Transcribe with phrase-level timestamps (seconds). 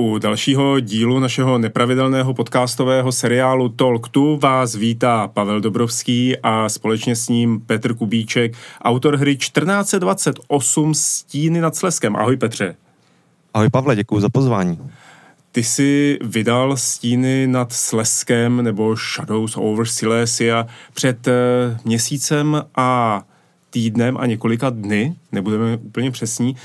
[0.00, 7.16] U dalšího dílu našeho nepravidelného podcastového seriálu Talk 2 vás vítá Pavel Dobrovský a společně
[7.16, 12.16] s ním Petr Kubíček, autor hry 1428 Stíny nad Sleskem.
[12.16, 12.76] Ahoj Petře.
[13.54, 14.78] Ahoj Pavle, děkuji za pozvání.
[15.52, 21.32] Ty jsi vydal Stíny nad Sleskem nebo Shadows over Silesia před eh,
[21.84, 23.22] měsícem a
[23.70, 26.56] týdnem a několika dny, nebudeme úplně přesní,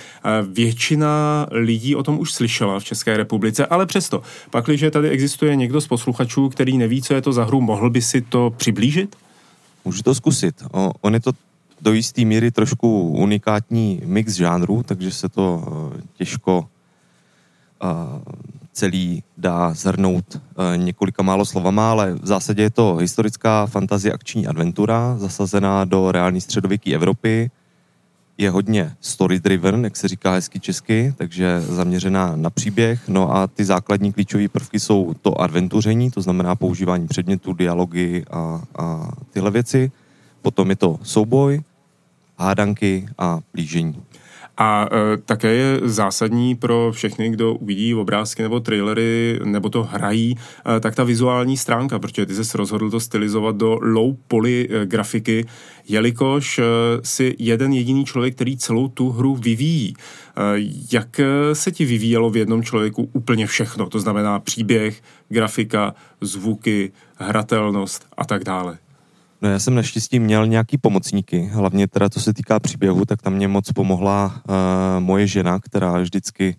[0.51, 5.81] většina lidí o tom už slyšela v České republice, ale přesto, pakliže tady existuje někdo
[5.81, 9.15] z posluchačů, který neví, co je to za hru, mohl by si to přiblížit?
[9.85, 10.55] Můžu to zkusit.
[10.71, 11.31] O, on je to
[11.81, 16.67] do jisté míry trošku unikátní mix žánru, takže se to uh, těžko
[18.73, 24.47] celý dá zhrnout uh, několika málo slovama, ale v zásadě je to historická fantazie akční
[24.47, 27.51] adventura, zasazená do reální středověké Evropy.
[28.37, 33.07] Je hodně story-driven, jak se říká hezky česky, takže zaměřená na příběh.
[33.07, 38.61] No a ty základní klíčové prvky jsou to adventuření, to znamená používání předmětů, dialogy a,
[38.79, 39.91] a tyhle věci.
[40.41, 41.61] Potom je to souboj,
[42.37, 44.03] hádanky a plížení.
[44.57, 50.35] A e, také je zásadní pro všechny, kdo uvidí obrázky nebo trailery, nebo to hrají,
[50.77, 54.85] e, tak ta vizuální stránka, protože ty jsi rozhodl to stylizovat do low poly e,
[54.85, 55.45] grafiky,
[55.87, 56.63] jelikož e,
[57.03, 59.93] si jeden jediný člověk, který celou tu hru vyvíjí.
[59.93, 60.41] E,
[60.91, 61.21] jak
[61.53, 63.89] se ti vyvíjelo v jednom člověku úplně všechno?
[63.89, 68.77] To znamená příběh, grafika, zvuky, hratelnost a tak dále.
[69.45, 73.33] No já jsem naštěstí měl nějaký pomocníky, hlavně teda co se týká příběhu, tak tam
[73.33, 74.53] mě moc pomohla uh,
[74.99, 76.55] moje žena, která vždycky,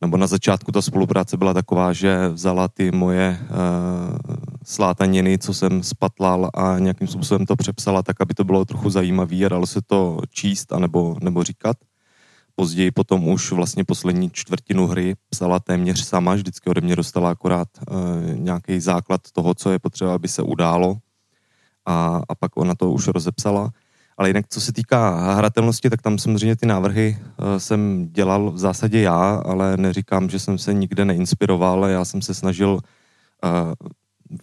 [0.00, 3.56] nebo na začátku ta spolupráce byla taková, že vzala ty moje uh,
[4.64, 9.44] slátaniny, co jsem spatlal a nějakým způsobem to přepsala tak, aby to bylo trochu zajímavé
[9.44, 11.76] a dalo se to číst anebo, nebo říkat.
[12.54, 17.68] Později potom už vlastně poslední čtvrtinu hry psala téměř sama, vždycky ode mě dostala akorát
[17.90, 17.96] uh,
[18.34, 20.96] nějaký základ toho, co je potřeba, aby se událo
[21.86, 23.70] a, a pak ona to už rozepsala.
[24.18, 28.58] Ale jinak, co se týká hratelnosti, tak tam samozřejmě ty návrhy uh, jsem dělal v
[28.58, 31.84] zásadě já, ale neříkám, že jsem se nikde neinspiroval.
[31.86, 32.80] Já jsem se snažil uh,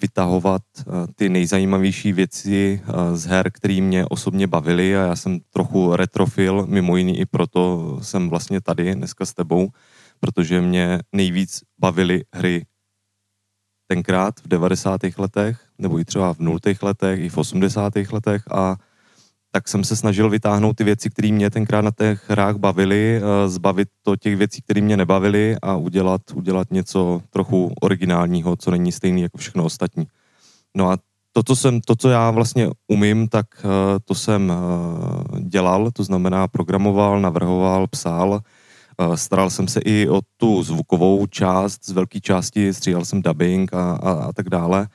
[0.02, 2.82] vytahovat uh, ty nejzajímavější věci
[3.14, 7.98] z her, které mě osobně bavily a já jsem trochu retrofil, mimo jiný i proto
[8.02, 9.70] jsem vlastně tady dneska s tebou,
[10.20, 12.66] protože mě nejvíc bavily hry
[13.88, 15.02] tenkrát v 90.
[15.18, 16.60] letech, nebo i třeba v 0.
[16.82, 17.94] letech, i v 80.
[18.12, 18.76] letech a
[19.52, 23.50] tak jsem se snažil vytáhnout ty věci, které mě tenkrát na těch hrách bavily, eh,
[23.50, 28.92] zbavit to těch věcí, které mě nebavily a udělat, udělat něco trochu originálního, co není
[28.92, 30.08] stejný jako všechno ostatní.
[30.76, 30.98] No a
[31.32, 36.04] to, co, jsem, to, co já vlastně umím, tak eh, to jsem eh, dělal, to
[36.04, 38.42] znamená programoval, navrhoval, psal,
[39.16, 43.92] Staral jsem se i o tu zvukovou část, z velké části stříhal jsem dubbing a,
[43.94, 44.88] a, a tak dále,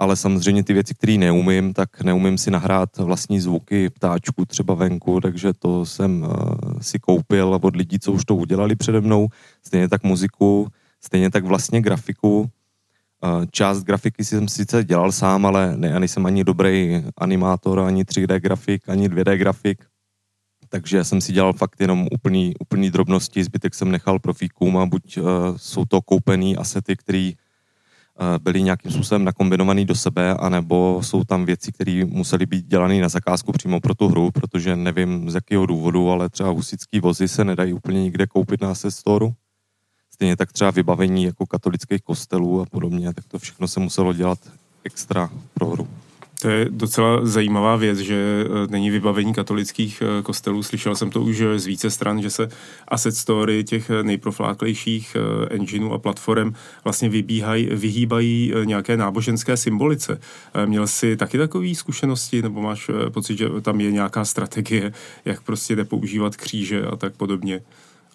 [0.00, 5.20] ale samozřejmě ty věci, které neumím, tak neumím si nahrát vlastní zvuky ptáčku třeba venku,
[5.20, 9.28] takže to jsem uh, si koupil od lidí, co už to udělali přede mnou,
[9.66, 10.68] stejně tak muziku,
[11.00, 12.40] stejně tak vlastně grafiku.
[12.40, 18.40] Uh, část grafiky jsem sice dělal sám, ale ne, nejsem ani dobrý animátor, ani 3D
[18.40, 19.84] grafik, ani 2D grafik,
[20.68, 25.18] takže jsem si dělal fakt jenom úplný, úplný drobnosti, zbytek jsem nechal profíkům a buď
[25.18, 25.24] uh,
[25.56, 27.49] jsou to koupený asety, které uh,
[28.38, 33.08] byly nějakým způsobem nakombinovaný do sebe, anebo jsou tam věci, které musely být dělané na
[33.08, 37.44] zakázku přímo pro tu hru, protože nevím z jakého důvodu, ale třeba husický vozy se
[37.44, 38.94] nedají úplně nikde koupit na asset.
[40.10, 44.38] Stejně tak třeba vybavení jako katolických kostelů a podobně, tak to všechno se muselo dělat
[44.84, 45.88] extra pro hru.
[46.42, 50.62] To je docela zajímavá věc, že e, není vybavení katolických e, kostelů.
[50.62, 52.48] Slyšel jsem to už z více stran, že se
[52.88, 55.16] asset story těch nejprofláklejších
[55.50, 56.52] engineů a platform
[56.84, 60.20] vlastně vybíhají, vyhýbají nějaké náboženské symbolice.
[60.66, 64.92] Měl jsi taky takové zkušenosti, nebo máš pocit, že tam je nějaká strategie,
[65.24, 67.60] jak prostě nepoužívat kříže a tak podobně?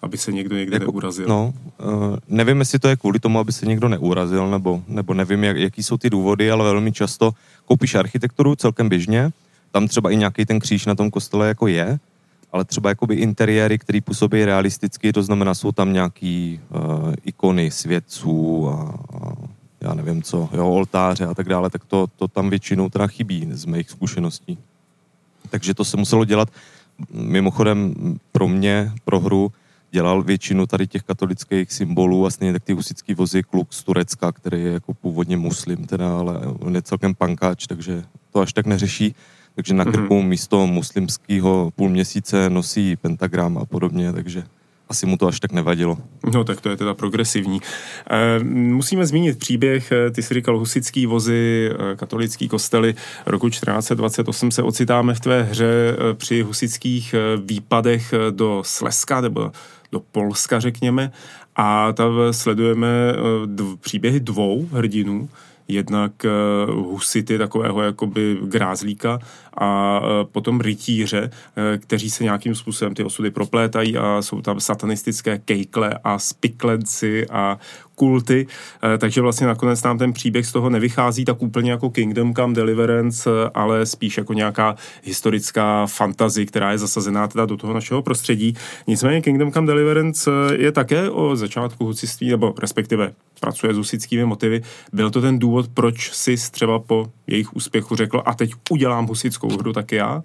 [0.02, 1.28] Aby se někdo někde jako, neurazil.
[1.28, 1.54] No,
[1.84, 5.56] uh, nevím, jestli to je kvůli tomu, aby se někdo neurazil, nebo, nebo nevím, jak,
[5.56, 7.32] jaký jsou ty důvody, ale velmi často
[7.64, 9.30] koupíš architekturu celkem běžně,
[9.72, 11.98] tam třeba i nějaký ten kříž na tom kostele jako je,
[12.52, 18.68] ale třeba jakoby interiéry, které působí realisticky, to znamená, jsou tam nějaký uh, ikony svědců
[18.68, 18.94] a,
[19.24, 19.32] a
[19.80, 23.48] já nevím co, jo, oltáře a tak dále, tak to, to tam většinou teda chybí
[23.50, 24.58] z mých zkušeností.
[25.50, 26.48] Takže to se muselo dělat.
[27.12, 27.94] Mimochodem
[28.32, 29.52] pro mě, pro hru,
[29.96, 34.32] dělal většinu tady těch katolických symbolů a stejně tak ty husický vozy kluk z Turecka,
[34.32, 38.66] který je jako původně muslim, teda, ale on je celkem pankáč, takže to až tak
[38.66, 39.14] neřeší.
[39.54, 39.92] Takže na mhm.
[39.92, 40.28] krku mm-hmm.
[40.28, 44.44] místo muslimského půl měsíce nosí pentagram a podobně, takže
[44.88, 45.98] asi mu to až tak nevadilo.
[46.32, 47.60] No tak to je teda progresivní.
[48.10, 52.94] E, musíme zmínit příběh, eh, ty jsi říkal husický vozy, e, katolický kostely.
[53.26, 57.14] Roku 1428 se ocitáme v tvé hře při husických
[57.46, 59.52] výpadech do Slezska nebo
[59.92, 61.12] do Polska, řekněme,
[61.56, 62.88] a tam sledujeme
[63.46, 65.28] dv, příběhy dvou hrdinů,
[65.68, 66.12] jednak
[66.70, 69.18] husity, takového jakoby grázlíka
[69.56, 71.30] a e, potom rytíře,
[71.78, 77.58] kteří se nějakým způsobem ty osudy proplétají a jsou tam satanistické kejkle a spiklenci a
[77.96, 78.46] kulty,
[78.94, 82.54] e, takže vlastně nakonec nám ten příběh z toho nevychází tak úplně jako Kingdom Come
[82.54, 88.54] Deliverance, ale spíš jako nějaká historická fantazy, která je zasazená teda do toho našeho prostředí.
[88.86, 94.62] Nicméně Kingdom Come Deliverance je také o začátku huciství, nebo respektive pracuje s husickými motivy.
[94.92, 99.48] Byl to ten důvod, proč si třeba po jejich úspěchu řekl a teď udělám husickou
[99.58, 100.22] hru taky já?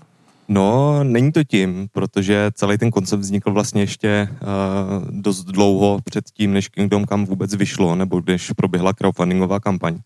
[0.54, 6.26] No, není to tím, protože celý ten koncept vznikl vlastně ještě uh, dost dlouho před
[6.34, 9.94] tím, než Kingdom Come vůbec vyšlo, nebo když proběhla crowdfundingová kampaň.
[9.94, 10.00] Uh,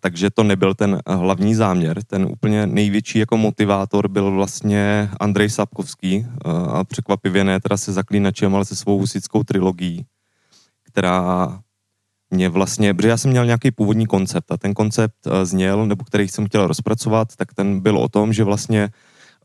[0.00, 2.02] takže to nebyl ten hlavní záměr.
[2.06, 7.92] Ten úplně největší jako motivátor byl vlastně Andrej Sapkovský uh, a překvapivě ne teda se
[7.92, 10.06] zaklínačem, ale se svou husickou trilogií,
[10.82, 11.58] která
[12.30, 16.04] mě vlastně, protože já jsem měl nějaký původní koncept a ten koncept uh, zněl, nebo
[16.04, 18.88] který jsem chtěl rozpracovat, tak ten byl o tom, že vlastně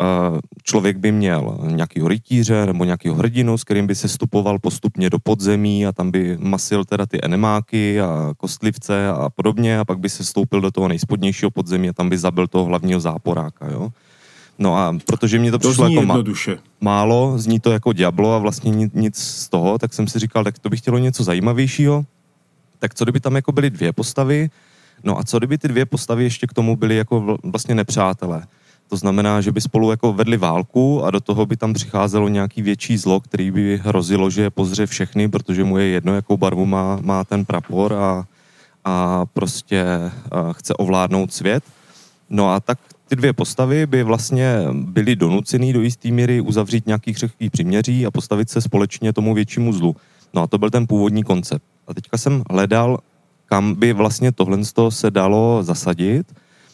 [0.01, 5.09] uh, člověk by měl nějaký rytíře nebo nějaký hrdinu, s kterým by se stupoval postupně
[5.09, 9.99] do podzemí a tam by masil teda ty enemáky a kostlivce a podobně a pak
[9.99, 13.89] by se stoupil do toho nejspodnějšího podzemí a tam by zabil toho hlavního záporáka, jo.
[14.59, 18.37] No a protože mě to, to přišlo jako ma- málo, zní to jako Diablo a
[18.37, 22.05] vlastně nic, nic z toho, tak jsem si říkal, tak to bych chtělo něco zajímavějšího
[22.85, 24.49] tak co kdyby tam jako byly dvě postavy,
[25.03, 28.45] no a co kdyby ty dvě postavy ještě k tomu byly jako vlastně nepřátelé.
[28.89, 32.61] To znamená, že by spolu jako vedli válku a do toho by tam přicházelo nějaký
[32.61, 36.65] větší zlo, který by hrozilo, že je pozře všechny, protože mu je jedno, jakou barvu
[36.65, 38.25] má, má ten prapor a,
[38.85, 39.85] a prostě
[40.31, 41.63] a chce ovládnout svět.
[42.29, 42.77] No a tak
[43.07, 48.11] ty dvě postavy by vlastně byly donucený do jisté míry uzavřít nějaký křehký příměří a
[48.11, 49.95] postavit se společně tomu většímu zlu.
[50.33, 51.74] No a to byl ten původní koncept.
[51.87, 52.99] A teďka jsem hledal,
[53.45, 54.57] kam by vlastně tohle
[54.89, 56.33] se dalo zasadit.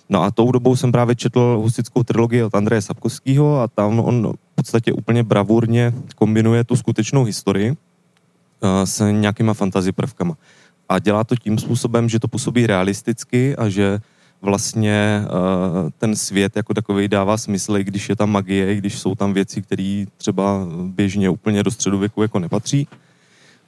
[0.10, 4.34] No a tou dobou jsem právě četl hustickou trilogii od Andreje Sapkovského a tam on
[4.34, 7.76] v podstatě úplně bravurně kombinuje tu skutečnou historii uh,
[8.84, 10.38] s nějakýma fantasy prvkama.
[10.90, 14.00] A dělá to tím způsobem, že to působí realisticky a že
[14.42, 19.00] vlastně uh, ten svět jako takový dává smysl, i když je tam magie, i když
[19.00, 22.88] jsou tam věci, které třeba běžně úplně do středověku jako nepatří.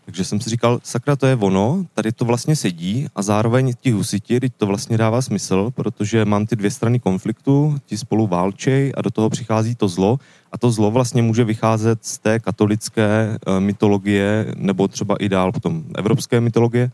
[0.05, 3.91] Takže jsem si říkal, sakra, to je ono, tady to vlastně sedí a zároveň ti
[3.91, 8.93] husiti, teď to vlastně dává smysl, protože mám ty dvě strany konfliktu, ti spolu válčej
[8.97, 10.19] a do toho přichází to zlo
[10.51, 15.51] a to zlo vlastně může vycházet z té katolické uh, mytologie nebo třeba i dál
[15.51, 16.91] potom evropské mytologie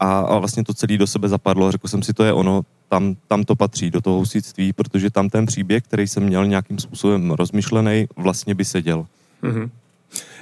[0.00, 1.72] a, a vlastně to celé do sebe zapadlo.
[1.72, 5.28] Řekl jsem si, to je ono, tam, tam to patří do toho husitství, protože tam
[5.30, 9.06] ten příběh, který jsem měl nějakým způsobem rozmyšlený, vlastně by seděl.
[9.42, 9.70] Mm-hmm.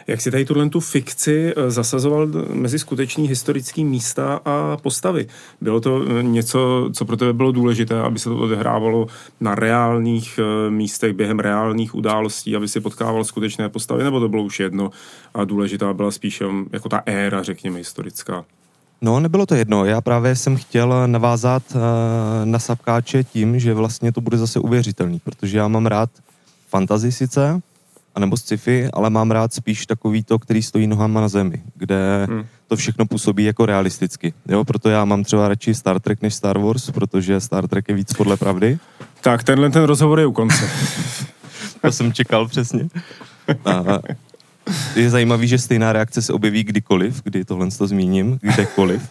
[0.06, 5.26] Jak si tady tuhle tu fikci eh, zasazoval mezi skutečný historický místa a postavy?
[5.60, 9.06] Bylo to eh, něco, co pro tebe bylo důležité, aby se to odehrávalo
[9.40, 14.42] na reálných eh, místech během reálných událostí, aby si potkával skutečné postavy, nebo to bylo
[14.42, 14.90] už jedno
[15.34, 16.42] a důležitá byla spíš
[16.72, 18.44] jako ta éra, řekněme, historická?
[19.02, 19.84] No, nebylo to jedno.
[19.84, 21.62] Já právě jsem chtěl navázat
[22.44, 26.10] na Sapkáče tím, že vlastně to bude zase uvěřitelný, protože já mám rád
[26.68, 27.60] fantazy sice,
[28.14, 32.44] anebo sci-fi, ale mám rád spíš takový to, který stojí nohama na zemi, kde hmm.
[32.68, 34.34] to všechno působí jako realisticky.
[34.48, 37.94] Jo, proto já mám třeba radši Star Trek než Star Wars, protože Star Trek je
[37.94, 38.78] víc podle pravdy.
[39.20, 40.70] Tak, tenhle ten rozhovor je u konce.
[41.80, 42.88] to jsem čekal přesně.
[43.64, 43.98] A
[44.96, 49.02] je zajímavý, že stejná reakce se objeví kdykoliv, kdy tohle to zmíním, kdekoliv,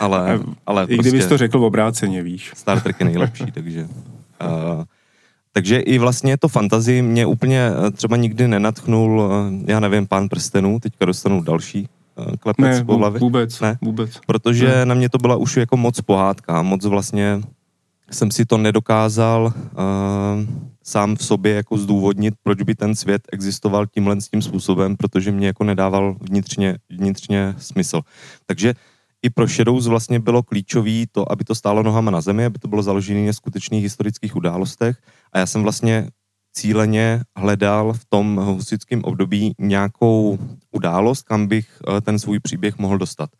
[0.00, 2.52] ale, ale I prostě kdybys to řekl v obráceně, víš.
[2.54, 3.82] Star Trek je nejlepší, takže...
[3.82, 4.84] Uh,
[5.56, 10.28] takže i vlastně to fantazy mě úplně eh, třeba nikdy nenatchnul, eh, já nevím, pán
[10.28, 13.20] prstenů, teďka dostanu další eh, klepec ne, po hlavě.
[13.20, 14.10] vůbec, ne, vůbec.
[14.26, 14.86] Protože ne.
[14.86, 17.40] na mě to byla už jako moc pohádka, moc vlastně
[18.10, 19.52] jsem si to nedokázal uh,
[20.82, 25.32] sám v sobě jako zdůvodnit, proč by ten svět existoval tímhle s tím způsobem, protože
[25.32, 28.00] mě jako nedával vnitřně, vnitřně smysl.
[28.46, 28.74] Takže
[29.22, 32.68] i pro Shadows vlastně bylo klíčové to, aby to stálo nohama na zemi, aby to
[32.68, 34.96] bylo založené na skutečných historických událostech.
[35.36, 36.08] A já jsem vlastně
[36.52, 40.38] cíleně hledal v tom husickém období nějakou
[40.70, 43.30] událost, kam bych uh, ten svůj příběh mohl dostat.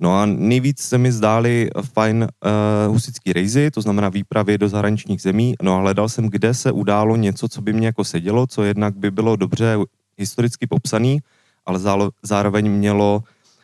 [0.00, 5.22] No a nejvíc se mi zdály fajn uh, husický rejzy, to znamená výpravy do zahraničních
[5.22, 5.54] zemí.
[5.62, 8.96] No a hledal jsem, kde se událo něco, co by mě jako sedělo, co jednak
[8.96, 9.76] by bylo dobře
[10.18, 11.20] historicky popsaný,
[11.66, 11.80] ale
[12.22, 13.22] zároveň mělo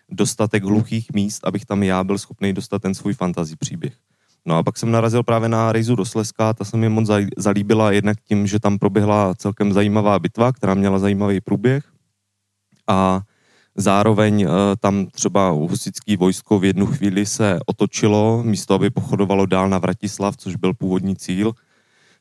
[0.08, 4.09] dostatek hluchých míst, abych tam já byl schopný dostat ten svůj fantazí příběh.
[4.46, 7.92] No a pak jsem narazil právě na Rejzu do Slezska, ta se mi moc zalíbila
[7.92, 11.84] jednak tím, že tam proběhla celkem zajímavá bitva, která měla zajímavý průběh
[12.88, 13.20] a
[13.74, 19.68] zároveň uh, tam třeba husický vojsko v jednu chvíli se otočilo, místo aby pochodovalo dál
[19.68, 21.52] na Vratislav, což byl původní cíl,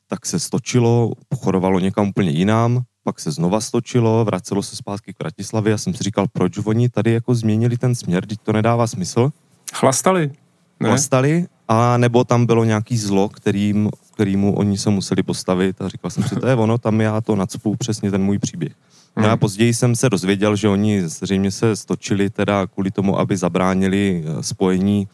[0.08, 5.20] tak se stočilo, pochodovalo někam úplně jinam, pak se znova stočilo, vracelo se zpátky k
[5.20, 5.72] Vratislavi.
[5.72, 9.30] Já jsem si říkal, proč oni tady jako změnili ten směr, teď to nedává smysl.
[9.74, 10.32] Chlastali.
[10.80, 10.90] Ne?
[10.90, 16.12] Chlastali, a nebo tam bylo nějaký zlo, kterým, kterýmu oni se museli postavit a říkal
[16.12, 18.74] jsem si, to je ono, tam já to nadspu přesně ten můj příběh.
[19.18, 19.40] No a hmm.
[19.40, 24.44] později jsem se dozvěděl, že oni zřejmě se stočili teda kvůli tomu, aby zabránili eh,
[24.44, 25.08] spojení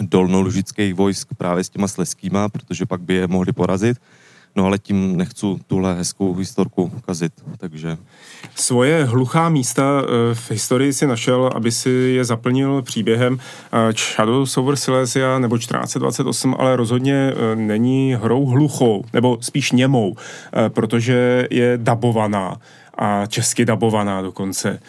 [0.00, 3.98] dolnolužických vojsk právě s těma sleskýma, protože pak by je mohli porazit.
[4.56, 7.96] No ale tím nechci tuhle hezkou historku kazit, takže...
[8.54, 13.38] Svoje hluchá místa eh, v historii si našel, aby si je zaplnil příběhem
[13.72, 20.16] eh, Shadows over Silesia nebo 1428, ale rozhodně eh, není hrou hluchou, nebo spíš němou,
[20.68, 22.56] protože je dabovaná
[22.98, 24.80] a česky dabovaná dokonce.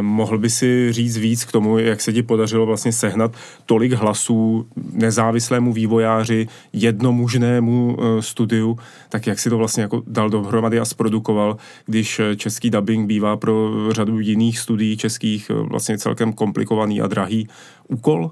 [0.00, 4.66] Mohl by si říct víc k tomu, jak se ti podařilo vlastně sehnat tolik hlasů
[4.92, 8.78] nezávislému vývojáři, jednomužnému e, studiu,
[9.08, 13.36] tak jak si to vlastně jako dal dohromady a zprodukoval, když e, český dubbing bývá
[13.36, 17.48] pro řadu jiných studií českých e, vlastně celkem komplikovaný a drahý
[17.88, 18.30] úkol?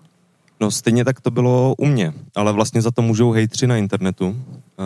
[0.61, 4.37] No stejně tak to bylo u mě, ale vlastně za to můžou hejtři na internetu,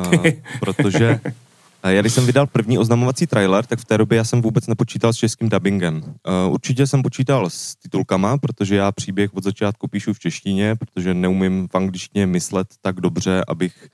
[0.60, 1.20] protože
[1.90, 5.12] já když jsem vydal první oznamovací trailer, tak v té době já jsem vůbec nepočítal
[5.12, 5.96] s českým dubbingem.
[5.96, 11.14] Uh, určitě jsem počítal s titulkama, protože já příběh od začátku píšu v češtině, protože
[11.14, 13.88] neumím v angličtině myslet tak dobře, abych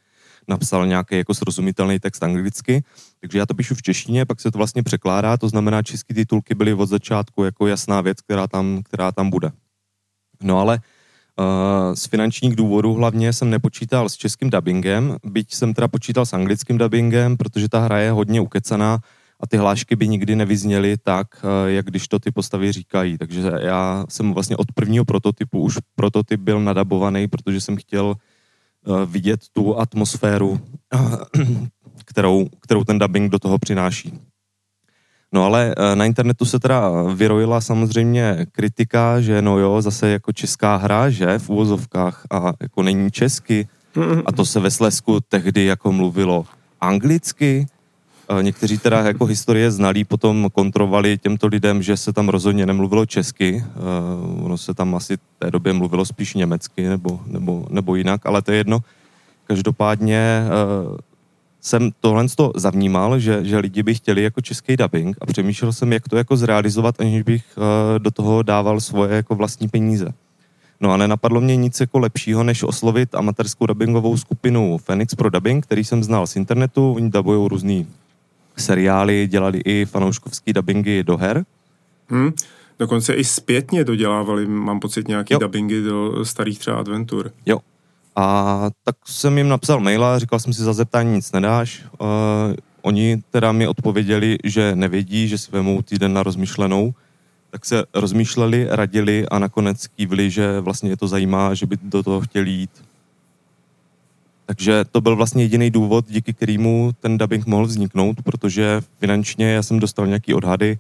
[0.48, 2.84] napsal nějaký jako srozumitelný text anglicky.
[3.20, 6.54] Takže já to píšu v češtině, pak se to vlastně překládá, to znamená, české titulky
[6.54, 9.52] byly od začátku jako jasná věc, která tam, která tam bude.
[10.42, 10.80] No ale
[11.94, 16.78] z finančních důvodů hlavně jsem nepočítal s českým dubbingem, byť jsem teda počítal s anglickým
[16.78, 18.98] dubbingem, protože ta hra je hodně ukecaná
[19.40, 23.18] a ty hlášky by nikdy nevyzněly tak, uh, jak když to ty postavy říkají.
[23.18, 28.14] Takže já jsem vlastně od prvního prototypu, už prototyp byl nadabovaný, protože jsem chtěl
[28.86, 30.60] uh, vidět tu atmosféru,
[32.04, 34.20] kterou, kterou ten dubbing do toho přináší.
[35.32, 40.32] No ale eh, na internetu se teda vyrojila samozřejmě kritika, že no jo, zase jako
[40.32, 43.68] česká hra, že v úvozovkách a jako není česky.
[44.26, 46.46] A to se ve Slesku tehdy jako mluvilo
[46.80, 47.66] anglicky.
[48.28, 53.06] Eh, někteří teda jako historie znalí potom kontrovali těmto lidem, že se tam rozhodně nemluvilo
[53.06, 53.64] česky.
[53.64, 58.26] Eh, ono se tam asi v té době mluvilo spíš německy nebo, nebo, nebo jinak,
[58.26, 58.80] ale to je jedno.
[59.44, 60.42] Každopádně
[61.62, 65.92] jsem tohle to zavnímal, že, že lidi by chtěli jako český dubbing a přemýšlel jsem,
[65.92, 67.64] jak to jako zrealizovat, aniž bych uh,
[67.98, 70.12] do toho dával svoje jako vlastní peníze.
[70.80, 75.66] No a nenapadlo mě nic jako lepšího, než oslovit amatérskou dubbingovou skupinu Phoenix Pro Dubbing,
[75.66, 76.92] který jsem znal z internetu.
[76.92, 77.86] Oni dubují různý
[78.56, 81.44] seriály, dělali i fanouškovský dubbingy do her.
[82.08, 82.32] Hmm.
[82.78, 85.38] Dokonce i zpětně dodělávali, mám pocit, nějaký jo.
[85.40, 87.30] dubbingy do starých třeba adventur.
[87.46, 87.58] Jo,
[88.16, 91.82] a tak jsem jim napsal maila, říkal jsem si za zeptání nic nedáš.
[91.98, 92.08] Uh,
[92.82, 96.94] oni teda mi odpověděli, že nevědí, že si vemou týden na rozmyšlenou.
[97.50, 102.02] Tak se rozmýšleli, radili a nakonec kývli, že vlastně je to zajímá, že by do
[102.02, 102.70] toho chtěli jít.
[104.46, 109.62] Takže to byl vlastně jediný důvod, díky kterému ten dubbing mohl vzniknout, protože finančně já
[109.62, 110.78] jsem dostal nějaký odhady,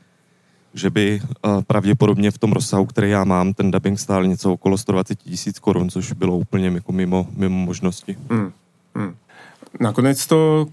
[0.74, 4.78] že by uh, pravděpodobně v tom rozsahu, který já mám, ten dubbing stál něco okolo
[4.78, 8.16] 120 tisíc korun, což bylo úplně jako mimo, mimo možnosti.
[8.30, 8.52] Hmm.
[8.94, 9.14] Hmm.
[9.80, 10.66] Nakonec to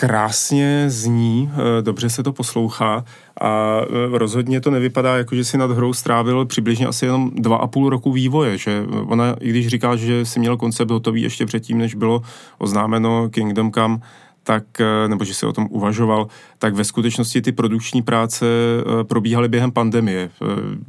[0.00, 3.04] krásně zní, eh, dobře se to poslouchá
[3.40, 7.56] a eh, rozhodně to nevypadá jako, že si nad hrou strávil přibližně asi jenom dva
[7.56, 11.46] a půl roku vývoje, že ona, i když říká, že si měl koncept hotový ještě
[11.46, 12.22] předtím, než bylo
[12.58, 13.98] oznámeno Kingdom Come,
[14.42, 16.28] tak, eh, nebo že si o tom uvažoval,
[16.58, 20.30] tak ve skutečnosti ty produkční práce eh, probíhaly během pandemie.
[20.42, 20.46] Eh,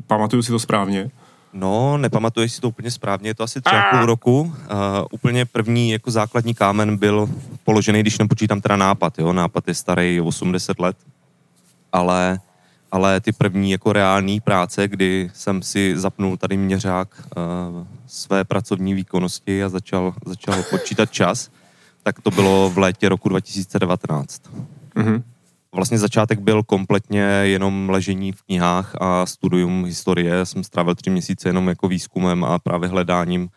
[0.08, 1.12] pamatuju si to správně?
[1.54, 4.42] No, nepamatuješ si to úplně správně, je to asi třeba půl roku.
[4.42, 4.52] Uh,
[5.12, 7.30] úplně první jako základní kámen byl
[7.64, 10.98] položený, když nepočítám teda nápad, jo, nápad je starý 80 let,
[11.92, 12.40] ale,
[12.92, 18.94] ale ty první jako reální práce, kdy jsem si zapnul tady měřák uh, své pracovní
[18.94, 21.50] výkonnosti a začal, začal počítat čas,
[22.04, 24.42] tak to bylo v létě roku 2019.
[24.96, 25.24] Mm-hmm.
[25.76, 30.46] Vlastně začátek byl kompletně jenom ležení v knihách a studium historie.
[30.46, 33.50] Jsem strávil tři měsíce jenom jako výzkumem a právě hledáním,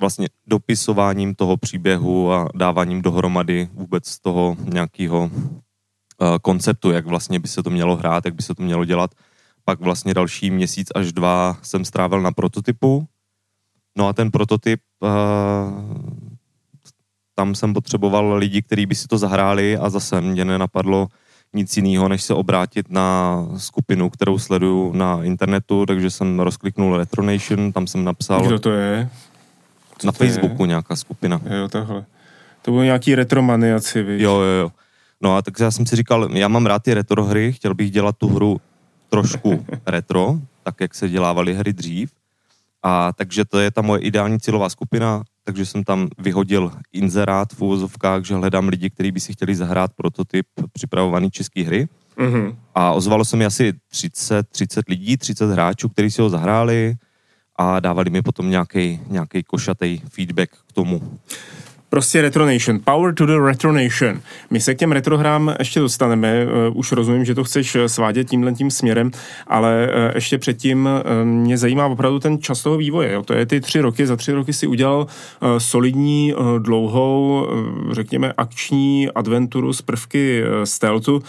[0.00, 7.48] vlastně dopisováním toho příběhu a dáváním dohromady vůbec toho nějakého uh, konceptu, jak vlastně by
[7.48, 9.14] se to mělo hrát, jak by se to mělo dělat.
[9.64, 13.06] Pak vlastně další měsíc až dva jsem strávil na prototypu.
[13.98, 15.08] No a ten prototyp uh,
[17.34, 21.08] tam jsem potřeboval lidi, kteří by si to zahráli a zase mě nenapadlo
[21.54, 27.72] nic jiného, než se obrátit na skupinu, kterou sleduju na internetu, takže jsem rozkliknul Retronation,
[27.72, 28.46] tam jsem napsal...
[28.46, 29.08] Kdo to je?
[29.98, 30.68] Co na to Facebooku je?
[30.68, 31.40] nějaká skupina.
[31.60, 32.04] Jo, takhle.
[32.62, 34.22] To bylo nějaký retromaniaci, víš?
[34.22, 34.72] Jo, jo, jo.
[35.20, 37.90] No a tak já jsem si říkal, já mám rád ty retro hry, chtěl bych
[37.90, 38.60] dělat tu hru
[39.08, 42.12] trošku retro, tak jak se dělávaly hry dřív.
[42.82, 47.62] A takže to je ta moje ideální cílová skupina takže jsem tam vyhodil inzerát v
[47.62, 51.88] úvozovkách, že hledám lidi, kteří by si chtěli zahrát prototyp připravovaný české hry.
[52.18, 52.56] Mm-hmm.
[52.74, 56.94] A ozvalo se mi asi 30, 30 lidí, 30 hráčů, kteří si ho zahráli
[57.56, 61.18] a dávali mi potom nějaký košatý feedback k tomu.
[61.92, 62.80] Prostě Retronation.
[62.84, 64.20] Power to the Retronation.
[64.50, 66.46] My se k těm retrohrám ještě dostaneme.
[66.46, 69.10] Uh, už rozumím, že to chceš eh, svádět tímhle tím směrem,
[69.46, 70.88] ale uh, ještě předtím
[71.24, 73.12] mě zajímá opravdu ten čas toho vývoje.
[73.12, 73.22] Jo.
[73.22, 74.06] To je ty tři roky.
[74.06, 75.06] Za tři roky si udělal
[75.58, 77.48] solidní, dlouhou,
[77.90, 81.22] řekněme, akční adventuru z prvky stealthu,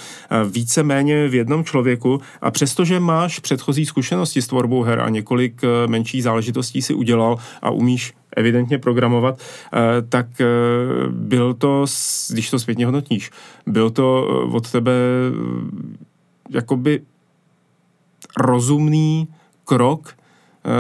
[0.50, 2.22] víceméně v jednom člověku.
[2.42, 7.70] A přestože máš předchozí zkušenosti s tvorbou her a několik menších záležitostí si udělal a
[7.70, 10.46] umíš evidentně programovat, eh, tak eh,
[11.10, 11.86] byl to,
[12.30, 13.32] když to zpětně hodnotíš,
[13.68, 14.92] byl to eh, od tebe
[16.50, 17.02] jakoby
[18.38, 19.28] rozumný
[19.66, 20.14] krok,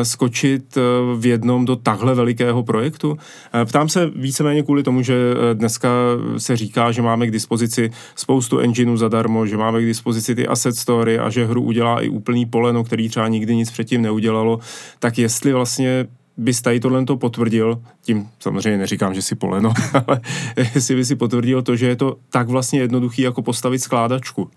[0.03, 0.77] skočit
[1.17, 3.17] v jednom do takhle velikého projektu?
[3.65, 5.15] Ptám se víceméně kvůli tomu, že
[5.53, 5.89] dneska
[6.37, 10.75] se říká, že máme k dispozici spoustu engineů zadarmo, že máme k dispozici ty asset
[10.75, 14.59] story a že hru udělá i úplný poleno, který třeba nikdy nic předtím neudělalo,
[14.99, 19.73] tak jestli vlastně bys tady tohle to potvrdil, tím samozřejmě neříkám, že si poleno,
[20.07, 20.21] ale
[20.55, 24.51] jestli by si potvrdil to, že je to tak vlastně jednoduchý, jako postavit skládačku.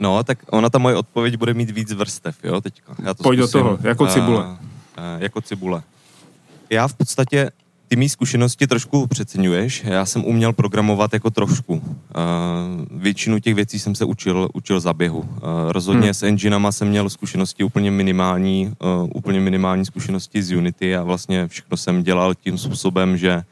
[0.00, 2.94] No, tak ona ta moje odpověď bude mít víc vrstev, jo, teďka.
[3.02, 4.44] Já to Pojď zkusím, do toho, jako cibule.
[4.44, 4.56] Uh, uh,
[5.18, 5.82] jako cibule.
[6.70, 7.50] Já v podstatě
[7.94, 9.84] ty mý zkušenosti trošku přeceňuješ.
[9.84, 11.74] Já jsem uměl programovat jako trošku.
[11.74, 11.82] Uh,
[12.90, 15.18] většinu těch věcí jsem se učil, učil za běhu.
[15.18, 15.28] Uh,
[15.68, 16.14] rozhodně hmm.
[16.14, 21.48] s enginama jsem měl zkušenosti úplně minimální, uh, úplně minimální zkušenosti z Unity a vlastně
[21.48, 23.42] všechno jsem dělal tím způsobem, že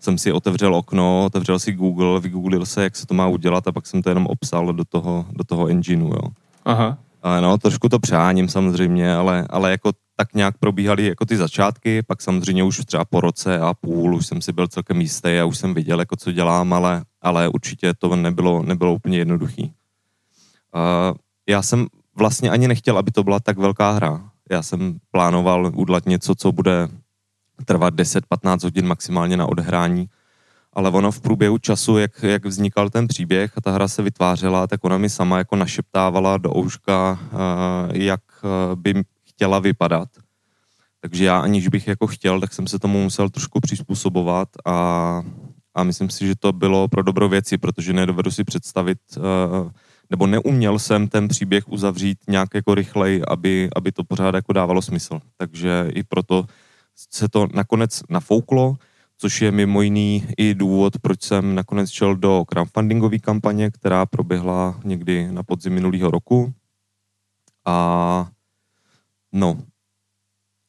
[0.00, 3.72] jsem si otevřel okno, otevřel si Google, vygooglil se, jak se to má udělat a
[3.72, 6.28] pak jsem to jenom obsal do toho, do toho engineu, jo.
[6.64, 6.98] Aha.
[7.40, 12.22] No, trošku to přáním samozřejmě, ale, ale jako tak nějak probíhaly jako ty začátky, pak
[12.22, 15.58] samozřejmě už třeba po roce a půl už jsem si byl celkem jistý a už
[15.58, 19.62] jsem viděl, jako co dělám, ale, ale určitě to nebylo, nebylo úplně jednoduchý.
[20.74, 21.16] Uh,
[21.48, 24.30] já jsem vlastně ani nechtěl, aby to byla tak velká hra.
[24.50, 26.88] Já jsem plánoval udělat něco, co bude
[27.64, 30.08] trvat 10-15 hodin maximálně na odhrání,
[30.72, 34.66] ale ono v průběhu času, jak, jak vznikal ten příběh a ta hra se vytvářela,
[34.66, 38.20] tak ona mi sama jako našeptávala do ouška, uh, jak
[38.74, 39.04] by
[39.38, 40.08] chtěla vypadat.
[41.00, 45.22] Takže já aniž bych jako chtěl, tak jsem se tomu musel trošku přizpůsobovat a,
[45.74, 49.70] a myslím si, že to bylo pro dobro věci, protože nedovedu si představit, uh,
[50.10, 54.82] nebo neuměl jsem ten příběh uzavřít nějak jako rychlej, aby, aby to pořád jako dávalo
[54.82, 55.20] smysl.
[55.36, 56.44] Takže i proto
[57.10, 58.76] se to nakonec nafouklo,
[59.18, 64.80] což je mimo jiný i důvod, proč jsem nakonec šel do crowdfundingové kampaně, která proběhla
[64.84, 66.52] někdy na podzim minulého roku.
[67.66, 68.28] A
[69.32, 69.58] No,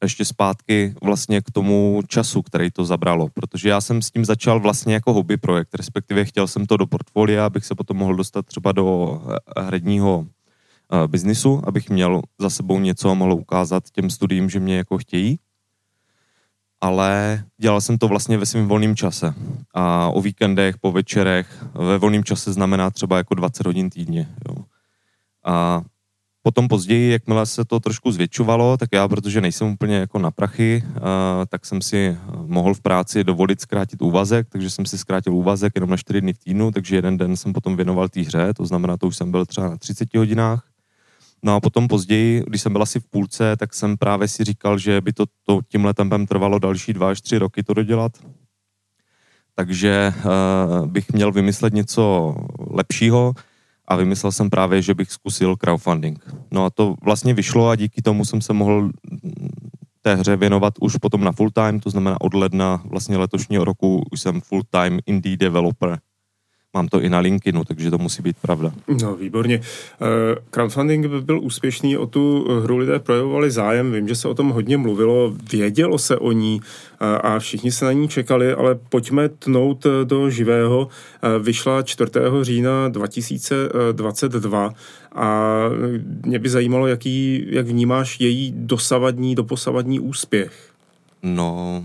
[0.03, 4.59] ještě zpátky vlastně k tomu času, který to zabralo, protože já jsem s tím začal
[4.59, 8.45] vlastně jako hobby projekt, respektive chtěl jsem to do portfolia, abych se potom mohl dostat
[8.45, 9.21] třeba do
[9.57, 14.59] eh, hradního uh, biznisu, abych měl za sebou něco a mohl ukázat těm studiím, že
[14.59, 15.39] mě jako chtějí.
[16.81, 19.33] Ale dělal jsem to vlastně ve svém volném čase.
[19.73, 24.29] A o víkendech, po večerech, ve volném čase znamená třeba jako 20 hodin týdně.
[24.49, 24.55] Jo.
[25.45, 25.81] A
[26.49, 30.83] Potom později, jakmile se to trošku zvětšovalo, tak já, protože nejsem úplně jako na prachy,
[30.85, 31.01] uh,
[31.49, 35.89] tak jsem si mohl v práci dovolit zkrátit úvazek, takže jsem si zkrátil úvazek jenom
[35.89, 38.97] na 4 dny v týdnu, takže jeden den jsem potom věnoval té hře, to znamená,
[38.97, 40.67] to už jsem byl třeba na 30 hodinách.
[41.43, 44.77] No a potom později, když jsem byl asi v půlce, tak jsem právě si říkal,
[44.77, 48.11] že by to, to tímhle tempem trvalo další dva až tři roky to dodělat.
[49.55, 52.35] Takže uh, bych měl vymyslet něco
[52.71, 53.33] lepšího,
[53.89, 56.35] a vymyslel jsem právě, že bych zkusil crowdfunding.
[56.51, 58.89] No a to vlastně vyšlo a díky tomu jsem se mohl
[60.01, 64.03] té hře věnovat už potom na full time, to znamená od ledna vlastně letošního roku
[64.11, 65.99] už jsem full time indie developer.
[66.73, 68.71] Mám to i na LinkedInu, takže to musí být pravda.
[69.01, 69.61] No, výborně.
[70.49, 74.77] Crowdfunding byl úspěšný, o tu hru lidé projevovali zájem, vím, že se o tom hodně
[74.77, 76.61] mluvilo, vědělo se o ní
[76.99, 80.87] a všichni se na ní čekali, ale pojďme tnout do živého.
[81.39, 82.11] Vyšla 4.
[82.41, 84.73] října 2022
[85.15, 85.59] a
[86.25, 90.73] mě by zajímalo, jaký, jak vnímáš její dosavadní, doposavadní úspěch.
[91.23, 91.83] No,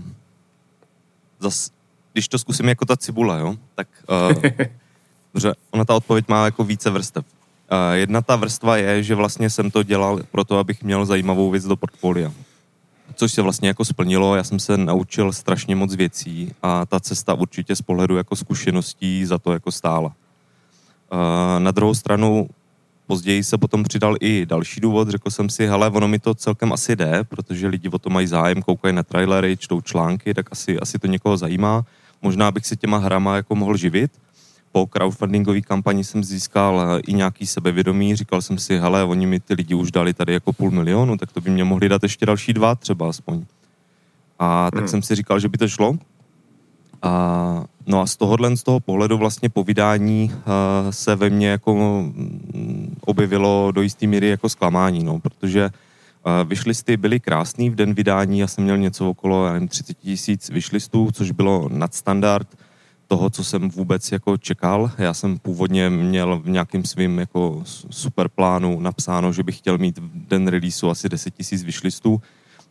[1.39, 1.71] zas,
[2.15, 3.87] když to zkusím jako ta cibule, jo, tak
[5.45, 7.25] uh, ona ta odpověď má jako více vrstev.
[7.71, 11.65] Uh, jedna ta vrstva je, že vlastně jsem to dělal proto, abych měl zajímavou věc
[11.65, 12.31] do portfolia.
[13.15, 17.33] Což se vlastně jako splnilo, já jsem se naučil strašně moc věcí a ta cesta
[17.33, 20.07] určitě z pohledu jako zkušeností za to jako stála.
[20.07, 22.47] Uh, na druhou stranu
[23.07, 26.73] Později se potom přidal i další důvod, řekl jsem si, hele, ono mi to celkem
[26.73, 30.79] asi jde, protože lidi o to mají zájem, koukají na trailery, čtou články, tak asi,
[30.79, 31.85] asi to někoho zajímá.
[32.25, 34.11] Možná bych se těma hrama jako mohl živit.
[34.71, 39.39] Po crowdfundingové kampani jsem získal eh, i nějaký sebevědomí, říkal jsem si, hele, oni mi
[39.39, 42.25] ty lidi už dali tady jako půl milionu, tak to by mě mohli dát ještě
[42.25, 43.45] další dva třeba aspoň.
[44.39, 44.87] A tak hmm.
[44.87, 45.97] jsem si říkal, že by to šlo,
[47.01, 50.41] a, no a z tohohle, z toho pohledu vlastně po vydání uh,
[50.89, 55.71] se ve mně jako um, objevilo do jisté míry jako zklamání, no, protože uh,
[56.45, 61.09] vyšlisty byly krásný v den vydání, já jsem měl něco okolo, nevím, 30 tisíc vyšlistů,
[61.13, 62.47] což bylo nadstandard
[63.07, 64.91] toho, co jsem vůbec jako čekal.
[64.97, 69.97] Já jsem původně měl v nějakým svým jako super plánu napsáno, že bych chtěl mít
[69.97, 72.21] v den releaseu asi 10 tisíc vyšlistů,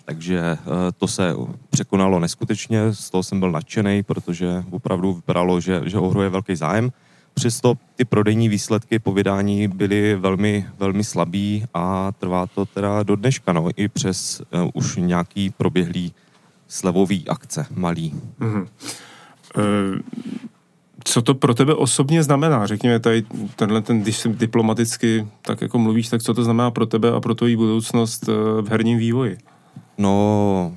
[0.04, 0.58] takže eh,
[0.98, 1.34] to se
[1.70, 6.28] překonalo neskutečně, z toho jsem byl nadšený, protože opravdu vypadalo, že, že o hru je
[6.28, 6.90] velký zájem.
[7.34, 13.16] Přesto ty prodejní výsledky po vydání byly velmi, velmi slabý a trvá to teda do
[13.16, 16.12] dneška, no, i přes uh, už nějaký proběhlý
[16.68, 18.14] slevový akce, malý.
[18.40, 18.66] Mm-hmm.
[19.56, 19.98] Uh...
[21.06, 22.66] Co to pro tebe osobně znamená?
[22.66, 23.24] Řekněme tady
[23.56, 27.20] tenhle ten, když si diplomaticky tak jako mluvíš, tak co to znamená pro tebe a
[27.20, 28.26] pro tvoji budoucnost
[28.60, 29.38] v herním vývoji?
[29.98, 30.72] No,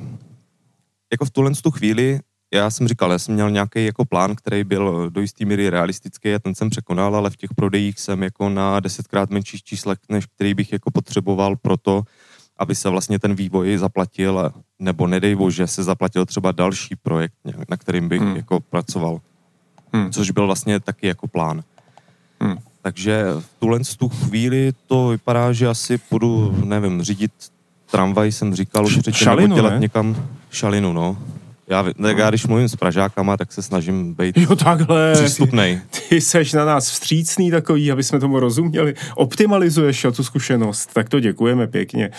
[1.12, 2.20] jako v tuhle tu chvíli,
[2.54, 6.34] já jsem říkal, já jsem měl nějaký jako plán, který byl do jisté míry realistický
[6.34, 10.26] a ten jsem překonal, ale v těch prodejích jsem jako na desetkrát menších číslech, než
[10.26, 12.04] který bych jako potřeboval pro to,
[12.58, 17.34] aby se vlastně ten vývoj zaplatil, nebo nedej bože, se zaplatil třeba další projekt,
[17.70, 18.36] na kterým bych hmm.
[18.36, 19.20] jako pracoval.
[19.94, 20.12] Hmm.
[20.12, 21.64] Což byl vlastně taky jako plán.
[22.40, 22.58] Hmm.
[22.82, 27.32] Takže v tuhle tu chvíli to vypadá, že asi půjdu, nevím, řídit
[27.92, 29.80] tramvaj jsem říkal už předtím, šalinu, nebo dělat ne?
[29.80, 31.18] někam šalinu, no.
[31.70, 35.14] Já, tak já když mluvím s Pražákama, tak se snažím být jo, takhle.
[35.14, 35.82] přístupnej.
[36.10, 38.94] Ty seš na nás vstřícný takový, aby jsme tomu rozuměli.
[39.16, 42.10] Optimalizuješ tu zkušenost, tak to děkujeme pěkně.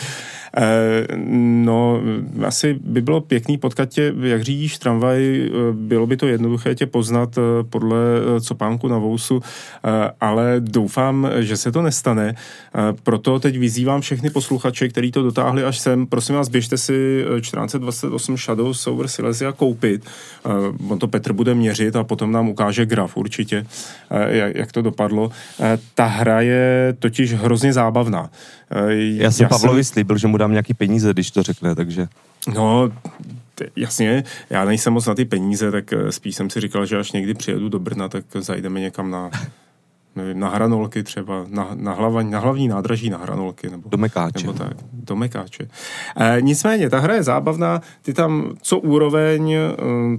[0.56, 1.06] Eh,
[1.64, 2.00] no,
[2.46, 6.86] asi by bylo pěkný potkat tě, jak řídíš tramvaj, eh, bylo by to jednoduché tě
[6.86, 7.98] poznat eh, podle
[8.40, 9.40] copánku na vousu,
[10.20, 12.34] ale doufám, že se to nestane.
[13.02, 18.36] Proto teď vyzývám všechny posluchače, kteří to dotáhli až sem, prosím vás, běžte si 1428
[18.36, 20.04] Shadows over Silesia koupit.
[20.88, 23.66] On to Petr bude měřit a potom nám ukáže graf určitě,
[24.54, 25.30] jak to dopadlo.
[25.94, 28.30] Ta hra je totiž hrozně zábavná.
[28.96, 29.92] Já jsem já Pavlovi jsem...
[29.92, 32.08] slíbil, že mu dám nějaký peníze, když to řekne, takže...
[32.54, 32.90] No,
[33.76, 37.12] jasně, já nejsem moc na ty peníze, tak eh, spíš jsem si říkal, že až
[37.12, 39.30] někdy přijedu do Brna, tak zajdeme někam na
[40.18, 43.70] nevím, na hranolky třeba, na, na, hlava, na hlavní nádraží na hranolky.
[43.70, 44.46] Nebo, do Mekáče.
[44.46, 45.68] Nebo tak, do Mekáče.
[46.16, 49.68] E, nicméně, ta hra je zábavná, ty tam co úroveň, e,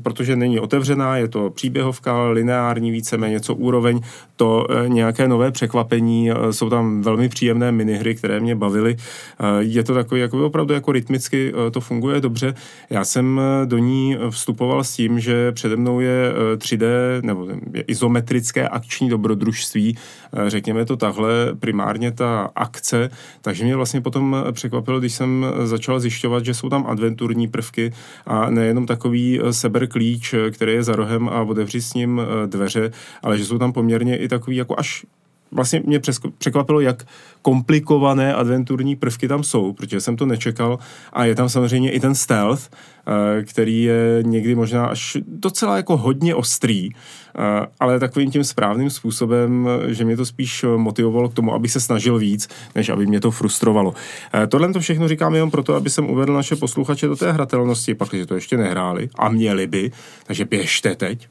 [0.04, 4.02] protože není otevřená, je to příběhovka, lineární víceméně, co úroveň,
[4.36, 8.96] to e, nějaké nové překvapení, e, jsou tam velmi příjemné minihry, které mě bavily.
[8.96, 12.54] E, je to takový, jako opravdu jako rytmicky e, to funguje dobře.
[12.90, 16.86] Já jsem do ní vstupoval s tím, že přede mnou je 3D
[17.22, 23.10] nebo je izometrické akční dobrodružství, Eh, řekněme to takhle, primárně ta akce,
[23.42, 27.94] takže mě vlastně potom překvapilo, když jsem začal zjišťovat, že jsou tam adventurní prvky
[28.26, 32.22] a nejenom takový eh, seber klíč, eh, který je za rohem a otevři s ním
[32.46, 32.92] dveře,
[33.24, 35.06] ale že jsou tam poměrně i takový jako až
[35.52, 36.00] vlastně mě
[36.38, 37.06] překvapilo, jak
[37.42, 40.80] komplikované adventurní prvky tam jsou, protože jsem to nečekal
[41.14, 45.98] a je tam samozřejmě i ten stealth, eh, který je někdy možná až docela jako
[45.98, 51.54] hodně ostrý, eh, ale takovým tím správným způsobem, že mě to spíš motivovalo k tomu,
[51.54, 53.94] aby se snažil víc, než aby mě to frustrovalo.
[54.34, 57.96] Eh, tohle to všechno říkám jenom proto, aby jsem uvedl naše posluchače do té hratelnosti,
[57.96, 59.92] pak, že to ještě nehráli a měli by,
[60.28, 61.28] takže běžte teď,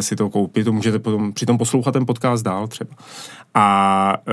[0.00, 2.96] si to koupit, to můžete potom přitom poslouchat ten podcast dál třeba.
[3.54, 4.32] A e,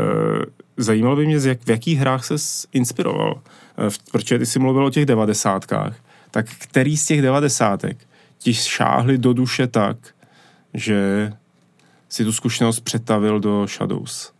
[0.77, 2.35] zajímalo by mě, z jak, v jakých hrách se
[2.73, 3.41] inspiroval.
[3.87, 5.95] E, protože ty jsi mluvil o těch devadesátkách,
[6.31, 7.97] tak který z těch devadesátek
[8.37, 9.97] ti šáhli do duše tak,
[10.73, 11.31] že
[12.09, 14.31] si tu zkušenost přetavil do Shadows?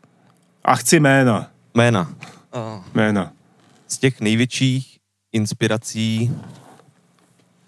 [0.63, 1.47] A chci jména.
[1.73, 2.13] Jména.
[2.93, 3.31] Jména.
[3.88, 4.97] Z těch největších
[5.31, 6.31] inspirací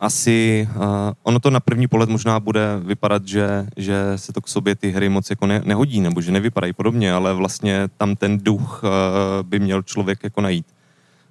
[0.02, 0.84] asi, uh,
[1.24, 4.92] ono to na první pohled možná bude vypadat, že, že se to k sobě ty
[4.92, 8.90] hry moc jako ne, nehodí, nebo že nevypadají podobně, ale vlastně tam ten duch uh,
[9.48, 10.66] by měl člověk jako najít.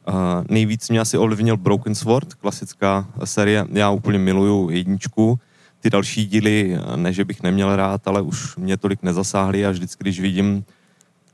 [0.09, 0.14] Uh,
[0.48, 3.66] nejvíc mě asi ovlivnil Broken Sword, klasická série.
[3.72, 5.38] Já úplně miluju jedničku.
[5.80, 10.04] Ty další díly, ne že bych neměl rád, ale už mě tolik nezasáhly a vždycky,
[10.04, 10.64] když vidím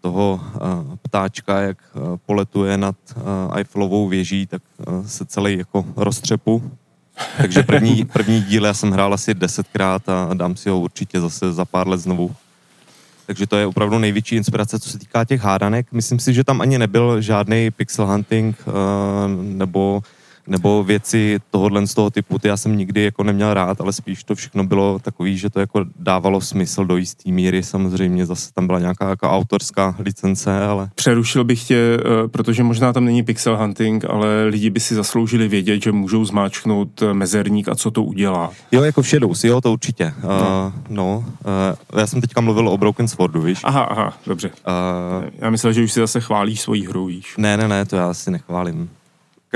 [0.00, 0.40] toho
[1.02, 1.78] ptáčka, jak
[2.26, 2.96] poletuje nad
[3.54, 4.62] Eiffelovou věží, tak
[5.06, 6.70] se celý jako roztřepu.
[7.36, 11.52] Takže první, první díl já jsem hrál asi desetkrát a dám si ho určitě zase
[11.52, 12.34] za pár let znovu.
[13.26, 15.86] Takže to je opravdu největší inspirace, co se týká těch hádanek.
[15.92, 18.72] Myslím si, že tam ani nebyl žádný pixel hunting uh,
[19.42, 20.02] nebo
[20.46, 24.24] nebo věci tohohle z toho typu, ty já jsem nikdy jako neměl rád, ale spíš
[24.24, 28.66] to všechno bylo takový, že to jako dávalo smysl do jisté míry, samozřejmě zase tam
[28.66, 30.88] byla nějaká jako autorská licence, ale...
[30.94, 35.48] Přerušil bych tě, eh, protože možná tam není pixel hunting, ale lidi by si zasloužili
[35.48, 38.50] vědět, že můžou zmáčknout eh, mezerník a co to udělá.
[38.72, 40.14] Jo, jako v Shadows, jo, to určitě.
[40.22, 41.24] No, uh, no
[41.92, 43.60] uh, já jsem teďka mluvil o Broken Swordu, víš?
[43.64, 44.48] Aha, aha, dobře.
[44.48, 47.34] Uh, já myslel, že už si zase chválíš svoji hru, víš?
[47.38, 48.90] Ne, ne, ne, to já si nechválím.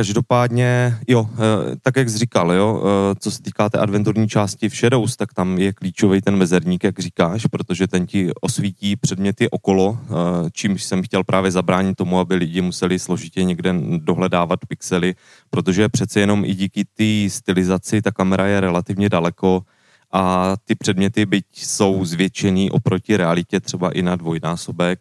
[0.00, 4.68] Každopádně, jo, eh, tak jak jsi říkal, jo, eh, co se týká té adventurní části
[4.68, 9.50] v Shadows, tak tam je klíčový ten mezerník, jak říkáš, protože ten ti osvítí předměty
[9.50, 15.14] okolo, eh, čímž jsem chtěl právě zabránit tomu, aby lidi museli složitě někde dohledávat pixely,
[15.50, 19.62] protože přece jenom i díky té stylizaci ta kamera je relativně daleko
[20.12, 25.00] a ty předměty, byť jsou zvětšený oproti realitě třeba i na dvojnásobek,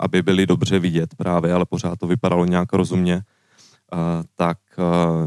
[0.00, 3.22] aby byly dobře vidět právě, ale pořád to vypadalo nějak rozumně,
[4.36, 4.58] tak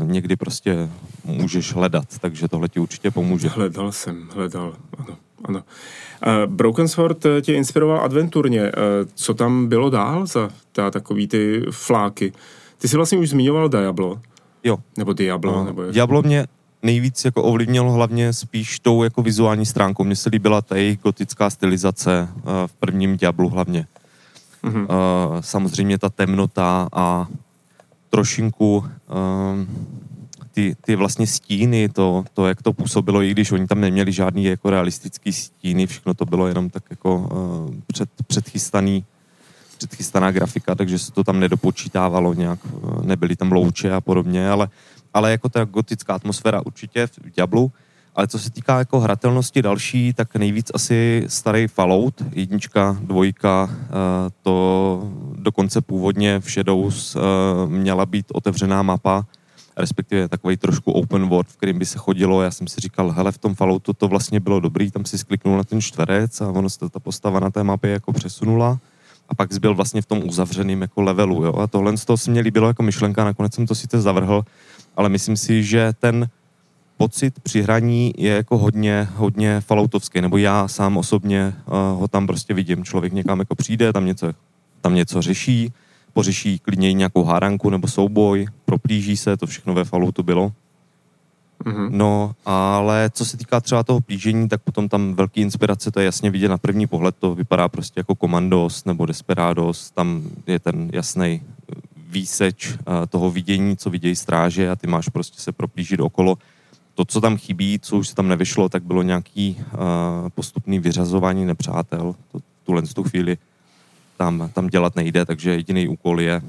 [0.03, 0.89] někdy prostě
[1.25, 3.47] můžeš hledat, takže tohle ti určitě pomůže.
[3.47, 5.17] Hledal jsem, hledal, ano.
[5.43, 5.63] Ano.
[6.45, 8.61] Broken Sword eh, tě inspiroval adventurně.
[8.61, 8.71] Eh,
[9.15, 12.33] co tam bylo dál za ta, takový ty fláky?
[12.77, 14.21] Ty jsi vlastně už zmiňoval Diablo.
[14.63, 14.77] Jo.
[14.97, 15.51] Nebo Diablo.
[15.51, 15.93] No, nebo jak...
[15.93, 16.47] Diablo mě
[16.81, 20.03] nejvíc jako ovlivnilo hlavně spíš tou jako vizuální stránkou.
[20.03, 23.87] Mně se líbila ta jejich gotická stylizace eh, v prvním Diablu hlavně.
[24.63, 24.87] Mm-hmm.
[25.39, 27.27] Samozřejmě ta temnota a
[28.09, 29.87] trošinku um,
[30.51, 34.43] ty, ty vlastně stíny, to, to, jak to působilo, i když oni tam neměli žádný
[34.43, 39.05] jako realistický stíny, všechno to bylo jenom tak jako uh, před, předchystaný,
[39.77, 44.69] předchystaná grafika, takže se to tam nedopočítávalo nějak, uh, nebyly tam louče a podobně, ale,
[45.13, 47.71] ale jako ta gotická atmosféra určitě v Diablu,
[48.17, 53.87] ale co se týká jako hratelnosti další, tak nejvíc asi starý Fallout, jednička, dvojka, eh,
[54.41, 57.19] to dokonce původně v Shadows eh,
[57.67, 59.25] měla být otevřená mapa,
[59.77, 62.41] respektive takový trošku open world, v kterým by se chodilo.
[62.41, 65.57] Já jsem si říkal, hele, v tom Falloutu to vlastně bylo dobrý, tam si skliknul
[65.57, 68.79] na ten čtverec a ono se ta postava na té mapě jako přesunula
[69.29, 71.53] a pak zbyl vlastně v tom uzavřeném jako levelu, jo.
[71.53, 74.43] A tohle z toho se mě líbilo jako myšlenka, nakonec jsem to sice zavrhl,
[74.95, 76.29] ale myslím si, že ten
[76.97, 82.27] pocit při hraní je jako hodně, hodně faloutovský, nebo já sám osobně uh, ho tam
[82.27, 82.83] prostě vidím.
[82.83, 84.33] Člověk někam jako přijde, tam něco,
[84.81, 85.73] tam něco řeší,
[86.13, 90.51] pořeší klidně nějakou háranku nebo souboj, proplíží se, to všechno ve Falloutu bylo.
[91.65, 91.89] Mm-hmm.
[91.91, 96.05] No, ale co se týká třeba toho plížení, tak potom tam velký inspirace, to je
[96.05, 100.89] jasně vidět na první pohled, to vypadá prostě jako Commandos nebo Desperados, tam je ten
[100.93, 101.41] jasný
[102.09, 102.77] výseč uh,
[103.09, 106.37] toho vidění, co vidějí stráže a ty máš prostě se proplížit okolo
[106.97, 109.79] to, co tam chybí, co už se tam nevyšlo, tak bylo nějaký uh,
[110.29, 112.15] postupný vyřazování nepřátel.
[112.31, 113.37] To, tuhle tu chvíli
[114.17, 116.41] tam, tam dělat nejde, takže jediný úkol je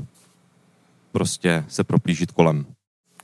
[1.12, 2.66] prostě se proplížit kolem.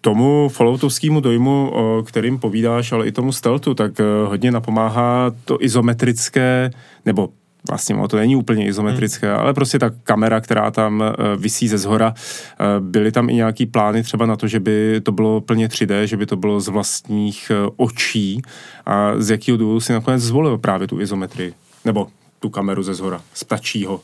[0.00, 5.64] Tomu falloutovskému dojmu, o kterým povídáš, ale i tomu steltu, tak eh, hodně napomáhá to
[5.64, 6.70] izometrické,
[7.06, 7.28] nebo
[7.68, 9.40] vlastně to není úplně izometrické, hmm.
[9.40, 12.14] ale prostě ta kamera, která tam uh, visí ze zhora,
[12.60, 16.02] uh, byly tam i nějaký plány třeba na to, že by to bylo plně 3D,
[16.02, 18.42] že by to bylo z vlastních uh, očí
[18.86, 22.08] a z jakého důvodu si nakonec zvolil právě tu izometrii, nebo
[22.40, 24.00] tu kameru ze zhora, z ptačího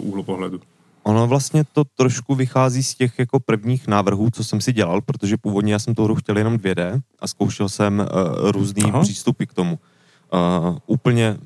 [0.00, 0.60] úhlu pohledu.
[1.04, 5.36] Ono vlastně to trošku vychází z těch jako prvních návrhů, co jsem si dělal, protože
[5.36, 9.00] původně já jsem tu hru chtěl jenom 2D a zkoušel jsem uh, různý Aha.
[9.00, 9.78] přístupy k tomu.
[10.32, 11.36] Uh, úplně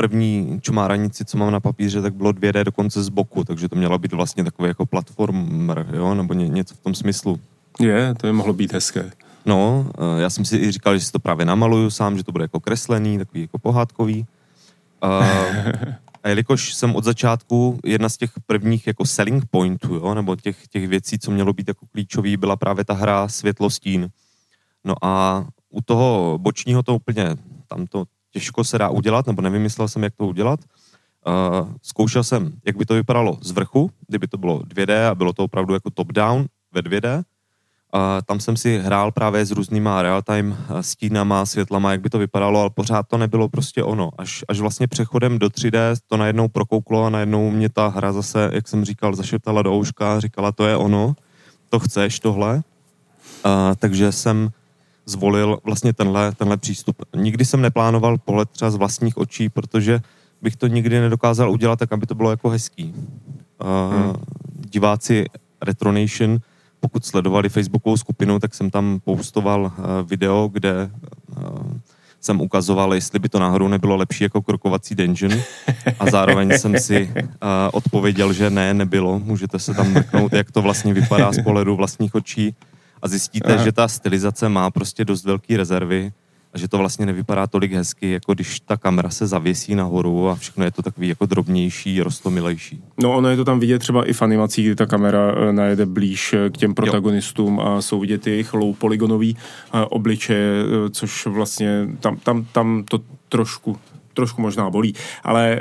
[0.00, 3.98] první čumáranici, co mám na papíře, tak bylo 2D dokonce z boku, takže to mělo
[3.98, 7.40] být vlastně takový jako platformer, jo, nebo ně, něco v tom smyslu.
[7.80, 9.10] Je, to by mohlo být hezké.
[9.46, 12.32] No, eh, já jsem si i říkal, že si to právě namaluju sám, že to
[12.32, 14.26] bude jako kreslený, takový jako pohádkový.
[15.04, 15.24] Uh,
[16.22, 20.68] a jelikož jsem od začátku jedna z těch prvních jako selling pointů, jo, nebo těch,
[20.68, 24.08] těch věcí, co mělo být jako klíčový, byla právě ta hra světlostín.
[24.84, 27.36] No a u toho bočního to úplně,
[27.68, 30.60] tam to těžko se dá udělat, nebo nevymyslel jsem, jak to udělat.
[31.26, 35.32] Uh, zkoušel jsem, jak by to vypadalo z vrchu, kdyby to bylo 2D a bylo
[35.32, 37.22] to opravdu jako top-down ve 2D.
[37.92, 42.18] A tam jsem si hrál právě s různýma real-time eh, stínama, světlama, jak by to
[42.18, 44.10] vypadalo, ale pořád to nebylo prostě ono.
[44.18, 48.50] Až, až vlastně přechodem do 3D to najednou prokouklo a najednou mě ta hra zase,
[48.52, 51.14] jak jsem říkal, zašeptala do ouška říkala, to je ono,
[51.68, 52.62] to chceš, tohle.
[53.44, 54.50] A, takže jsem
[55.10, 56.96] zvolil vlastně tenhle, tenhle přístup.
[57.16, 60.00] Nikdy jsem neplánoval pohled třeba z vlastních očí, protože
[60.42, 62.94] bych to nikdy nedokázal udělat tak, aby to bylo jako hezký.
[62.94, 64.14] Uh, hmm.
[64.70, 65.26] Diváci
[65.62, 66.38] Retronation
[66.80, 71.80] pokud sledovali Facebookovou skupinu, tak jsem tam postoval eh, video, kde eh,
[72.20, 75.32] jsem ukazoval, jestli by to náhodou nebylo lepší jako krokovací dungeon
[75.98, 77.28] a zároveň jsem si uh,
[77.72, 79.18] odpověděl, že ne, nebylo.
[79.18, 82.54] Můžete se tam mrknout, jak to vlastně vypadá z pohledu vlastních očí
[83.02, 83.64] a zjistíte, Aha.
[83.64, 86.12] že ta stylizace má prostě dost velké rezervy
[86.54, 90.34] a že to vlastně nevypadá tolik hezky, jako když ta kamera se zavěsí nahoru a
[90.34, 92.82] všechno je to takový jako drobnější, rostomilejší.
[93.02, 95.86] No ono je to tam vidět třeba i v animacích, kdy ta kamera eh, najede
[95.86, 97.64] blíž eh, k těm protagonistům jo.
[97.64, 99.36] a jsou vidět jejich low polygonový
[99.74, 103.78] eh, obličeje, což vlastně tam, tam, tam to trošku
[104.20, 105.60] trošku možná bolí, ale e,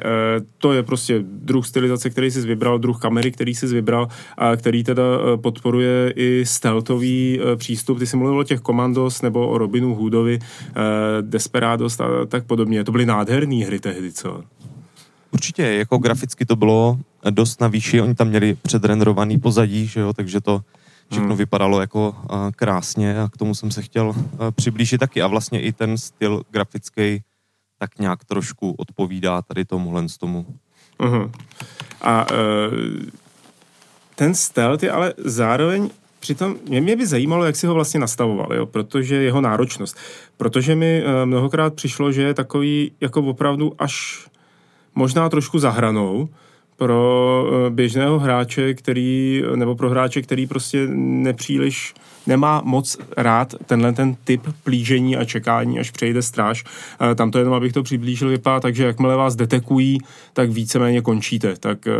[0.58, 4.84] to je prostě druh stylizace, který jsi vybral, druh kamery, který jsi vybral a který
[4.84, 8.00] teda e, podporuje i stealthový e, přístup.
[8.00, 10.40] Ty jsi mluvil o těch Commandos nebo o Robinu Hoodovi,
[11.22, 12.84] Desperados a tak podobně.
[12.84, 14.44] To byly nádherné hry tehdy, co?
[15.32, 20.14] Určitě, jako graficky to bylo dost na výši, oni tam měli předrenderovaný pozadí, že jo,
[20.14, 20.62] takže to
[21.12, 21.38] všechno hmm.
[21.38, 22.16] vypadalo jako
[22.56, 24.16] krásně a k tomu jsem se chtěl
[24.52, 27.22] přiblížit taky a vlastně i ten styl grafický
[27.80, 30.46] tak nějak trošku odpovídá tady tomuhle z tomu.
[31.00, 31.32] Uh-huh.
[32.02, 32.38] A uh,
[34.16, 35.90] ten stealth je ale zároveň
[36.20, 38.66] Přitom mě, mě by zajímalo, jak si ho vlastně nastavoval, jo?
[38.66, 39.98] protože jeho náročnost.
[40.38, 44.28] Protože mi uh, mnohokrát přišlo, že je takový jako opravdu až
[44.96, 46.30] možná trošku zahranou
[46.78, 51.94] pro uh, běžného hráče, který, nebo pro hráče, který prostě nepříliš
[52.30, 56.64] nemá moc rád tenhle ten typ plížení a čekání, až přejde stráž.
[57.12, 59.98] Eh, tam to jenom, abych to přiblížil, vypadá takže jakmile vás detekují,
[60.34, 61.56] tak víceméně končíte.
[61.60, 61.92] Tak eh,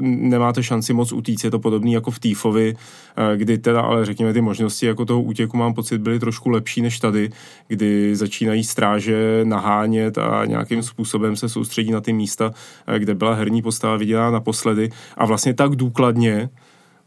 [0.00, 1.44] nemáte šanci moc utíct.
[1.44, 5.22] Je to podobný jako v Týfovi, eh, kdy teda, ale řekněme, ty možnosti jako toho
[5.22, 7.30] útěku mám pocit byly trošku lepší než tady,
[7.68, 12.52] kdy začínají stráže nahánět a nějakým způsobem se soustředí na ty místa,
[12.98, 16.50] kde byla herní postava viděná naposledy a vlastně tak důkladně,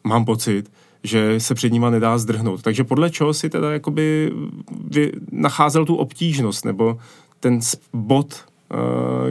[0.03, 0.71] mám pocit,
[1.03, 2.61] že se před nima nedá zdrhnout.
[2.61, 4.31] Takže podle čeho si teda jakoby
[4.91, 6.99] vy nacházel tu obtížnost nebo
[7.39, 7.59] ten
[7.93, 8.75] bod, eh,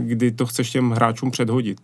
[0.00, 1.80] kdy to chceš těm hráčům předhodit?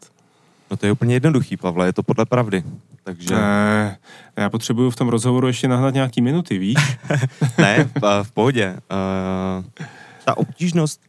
[0.70, 2.64] No to je úplně jednoduchý, Pavle, je to podle pravdy.
[3.04, 3.34] Takže...
[3.34, 3.98] Ne,
[4.36, 6.78] já potřebuju v tom rozhovoru ještě nahnat nějaký minuty, víš?
[7.58, 8.76] ne, v, v pohodě.
[8.90, 9.84] Uh,
[10.24, 11.00] ta obtížnost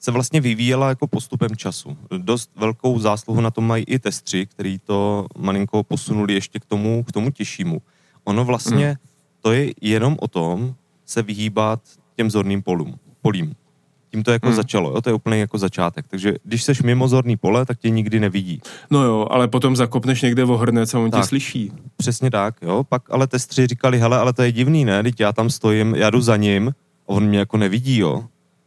[0.00, 1.96] se vlastně vyvíjela jako postupem času.
[2.18, 7.04] Dost velkou zásluhu na tom mají i testři, který to malinko posunuli ještě k tomu,
[7.04, 7.82] k tomu těžšímu.
[8.24, 8.96] Ono vlastně, hmm.
[9.40, 10.74] to je jenom o tom
[11.06, 11.80] se vyhýbat
[12.16, 13.54] těm zorným polům, polím.
[14.10, 14.56] Tím to jako hmm.
[14.56, 15.00] začalo, jo?
[15.00, 16.06] to je úplně jako začátek.
[16.08, 18.60] Takže když seš mimo zorný pole, tak tě nikdy nevidí.
[18.90, 21.72] No jo, ale potom zakopneš někde v hrnec a on tak, tě slyší.
[21.96, 22.84] Přesně tak, jo.
[22.88, 25.02] Pak ale testři říkali, hele, ale to je divný, ne?
[25.02, 28.24] Teď já tam stojím, já jdu za ním a on mě jako nevidí, jo.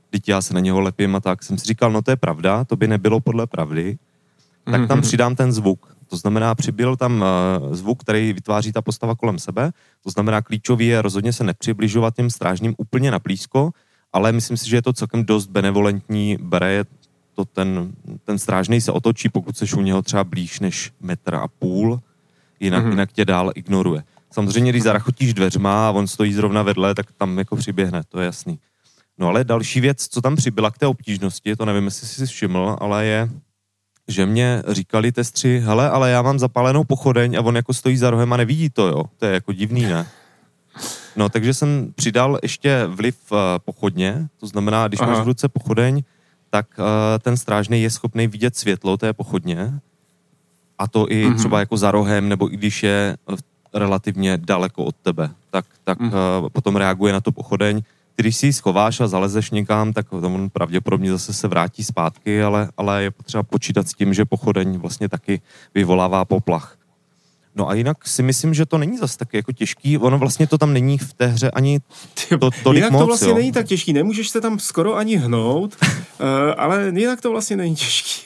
[0.09, 2.63] Teď já se na něho lepím a tak jsem si říkal, no to je pravda,
[2.63, 3.97] to by nebylo podle pravdy.
[4.71, 5.01] Tak tam mm-hmm.
[5.01, 5.96] přidám ten zvuk.
[6.07, 9.71] To znamená, přibyl tam uh, zvuk, který vytváří ta postava kolem sebe.
[10.03, 13.71] To znamená, klíčový je rozhodně se nepřibližovat těm strážním úplně na blízko,
[14.13, 16.83] ale myslím si, že je to celkem dost benevolentní, bere
[17.33, 17.91] to ten,
[18.23, 21.99] ten strážný se otočí, pokud seš u něho třeba blíž než metr a půl,
[22.59, 22.89] jinak, mm-hmm.
[22.89, 24.03] jinak tě dál ignoruje.
[24.31, 28.25] Samozřejmě, když zarachotíš dveřma a on stojí zrovna vedle, tak tam jako přiběhne, to je
[28.25, 28.59] jasný.
[29.17, 32.25] No ale další věc, co tam přibyla k té obtížnosti, to nevím, jestli jsi si
[32.25, 33.29] všiml, ale je
[34.07, 38.09] že mě říkali testři, hele, ale já mám zapálenou pochodeň a on jako stojí za
[38.09, 39.03] rohem a nevidí to, jo.
[39.17, 40.07] To je jako divný, ne?
[41.15, 45.11] No, takže jsem přidal ještě vliv uh, pochodně, to znamená, když Aha.
[45.11, 46.03] máš v ruce pochodeň,
[46.49, 46.85] tak uh,
[47.19, 49.79] ten strážný je schopný vidět světlo té pochodně
[50.77, 51.35] a to i mm-hmm.
[51.37, 53.17] třeba jako za rohem, nebo i když je
[53.73, 56.07] relativně daleko od tebe, tak, tak mm.
[56.07, 57.81] uh, potom reaguje na to pochodeň
[58.17, 62.69] když si ji schováš a zalezeš někam, tak on pravděpodobně zase se vrátí zpátky, ale,
[62.77, 65.41] ale je potřeba počítat s tím, že pochodeň vlastně taky
[65.75, 66.77] vyvolává poplach.
[67.55, 69.97] No a jinak si myslím, že to není zase tak jako těžký.
[69.97, 71.79] Ono vlastně to tam není v té hře ani
[72.39, 73.35] to, tolik Jinak moc, to vlastně jo.
[73.35, 73.93] není tak těžký.
[73.93, 78.21] Nemůžeš se tam skoro ani hnout, uh, ale jinak to vlastně není těžký.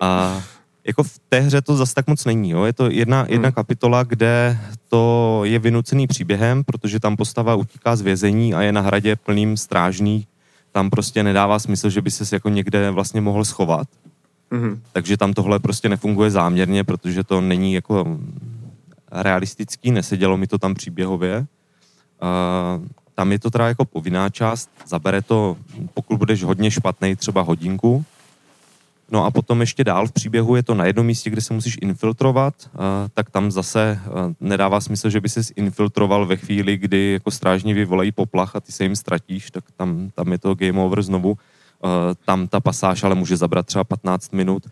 [0.00, 0.42] a
[0.86, 2.50] jako v té hře to zase tak moc není.
[2.50, 2.64] Jo?
[2.64, 3.54] Je to jedna, jedna hmm.
[3.54, 4.58] kapitola, kde
[4.88, 9.56] to je vynucený příběhem, protože tam postava utíká z vězení a je na hradě plným
[9.56, 10.26] strážných,
[10.72, 13.88] tam prostě nedává smysl, že by se jako někde vlastně mohl schovat.
[14.52, 14.78] Mm-hmm.
[14.92, 18.18] Takže tam tohle prostě nefunguje záměrně, protože to není jako
[19.12, 21.46] realistický, nesedělo mi to tam příběhově.
[22.22, 25.56] Uh, tam je to teda jako povinná část, zabere to,
[25.94, 28.04] pokud budeš hodně špatný, třeba hodinku,
[29.12, 31.78] No a potom ještě dál v příběhu je to na jednom místě, kde se musíš
[31.80, 32.54] infiltrovat,
[33.14, 34.00] tak tam zase
[34.40, 38.72] nedává smysl, že by se infiltroval ve chvíli, kdy jako strážní vyvolají poplach a ty
[38.72, 41.38] se jim ztratíš, tak tam, tam je to game over znovu.
[42.24, 44.66] Tam ta pasáž ale může zabrat třeba 15 minut.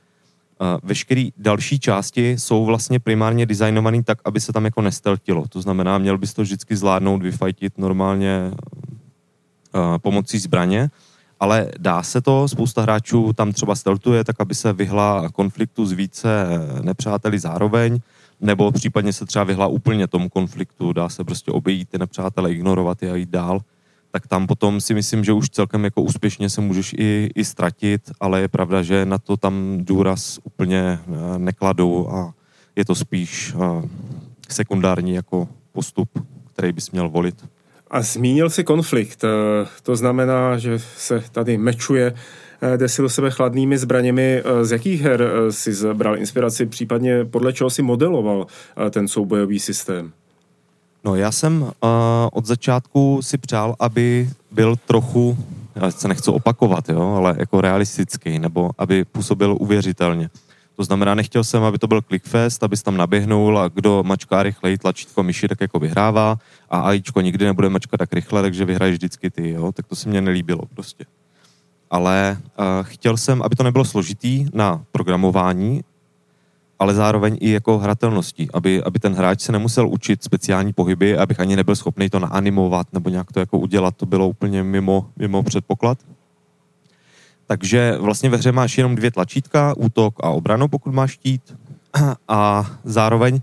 [0.82, 5.48] Veškeré další části jsou vlastně primárně designované tak, aby se tam jako nesteltilo.
[5.48, 8.50] To znamená, měl bys to vždycky zvládnout, vyfajtit normálně
[9.98, 10.90] pomocí zbraně
[11.40, 15.92] ale dá se to, spousta hráčů tam třeba steltuje, tak aby se vyhla konfliktu s
[15.92, 16.46] více
[16.82, 17.98] nepřáteli zároveň,
[18.40, 23.02] nebo případně se třeba vyhla úplně tomu konfliktu, dá se prostě obejít ty nepřátele, ignorovat
[23.02, 23.60] je a jít dál,
[24.10, 28.10] tak tam potom si myslím, že už celkem jako úspěšně se můžeš i, i ztratit,
[28.20, 32.34] ale je pravda, že na to tam důraz úplně eh, nekladou a
[32.76, 33.88] je to spíš eh,
[34.48, 37.44] sekundární jako postup, který bys měl volit.
[37.90, 39.24] A zmínil si konflikt.
[39.24, 39.28] Eh,
[39.82, 42.14] to znamená, že se tady mečuje
[42.62, 44.42] eh, jde si do sebe chladnými zbraněmi.
[44.44, 48.46] Eh, z jakých her si zbral inspiraci, případně podle čeho si modeloval
[48.90, 50.12] ten soubojový systém?
[51.04, 51.70] No já jsem uh,
[52.32, 55.38] od začátku si přál, aby byl trochu,
[55.74, 60.30] já se nechci opakovat, jo, ale jako realistický, nebo aby působil uvěřitelně.
[60.78, 64.78] To znamená, nechtěl jsem, aby to byl clickfest, abys tam naběhnul a kdo mačká rychleji
[64.78, 66.38] tlačítko myši, tak jako vyhrává
[66.70, 69.72] a AIčko nikdy nebude mačkat tak rychle, takže vyhraješ vždycky ty, jo?
[69.72, 71.04] tak to se mně nelíbilo prostě.
[71.90, 75.80] Ale uh, chtěl jsem, aby to nebylo složitý na programování,
[76.78, 81.40] ale zároveň i jako hratelností, aby, aby ten hráč se nemusel učit speciální pohyby, abych
[81.40, 85.42] ani nebyl schopný to naanimovat nebo nějak to jako udělat, to bylo úplně mimo, mimo
[85.42, 85.98] předpoklad.
[87.48, 91.56] Takže vlastně ve hře máš jenom dvě tlačítka, útok a obranu, pokud máš štít.
[92.28, 93.40] A zároveň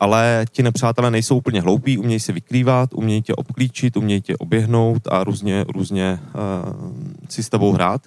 [0.00, 5.02] ale ti nepřátelé nejsou úplně hloupí, umějí se vykrývat, umějí tě obklíčit, umějí tě oběhnout
[5.10, 6.92] a různě, různě uh,
[7.28, 8.00] si s tebou hrát.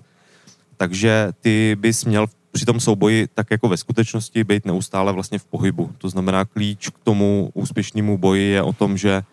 [0.78, 5.46] Takže ty bys měl při tom souboji, tak jako ve skutečnosti, být neustále vlastně v
[5.46, 5.92] pohybu.
[5.98, 9.24] To znamená, klíč k tomu úspěšnému boji je o tom, že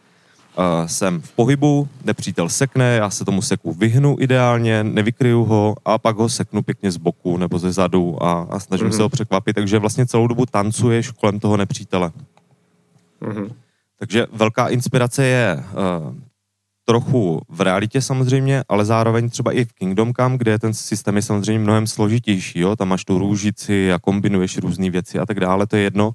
[0.86, 6.16] jsem v pohybu, nepřítel sekne, já se tomu seku vyhnu ideálně, nevykryju ho a pak
[6.16, 8.96] ho seknu pěkně z boku nebo ze zadu a, a snažím mm-hmm.
[8.96, 12.12] se ho překvapit, takže vlastně celou dobu tancuješ kolem toho nepřítele.
[13.22, 13.52] Mm-hmm.
[13.98, 16.14] Takže velká inspirace je uh,
[16.84, 21.22] trochu v realitě samozřejmě, ale zároveň třeba i v Kingdom Come, kde ten systém je
[21.22, 22.76] samozřejmě mnohem složitější, jo?
[22.76, 26.12] tam máš tu růžici a kombinuješ různé věci a tak dále, to je jedno,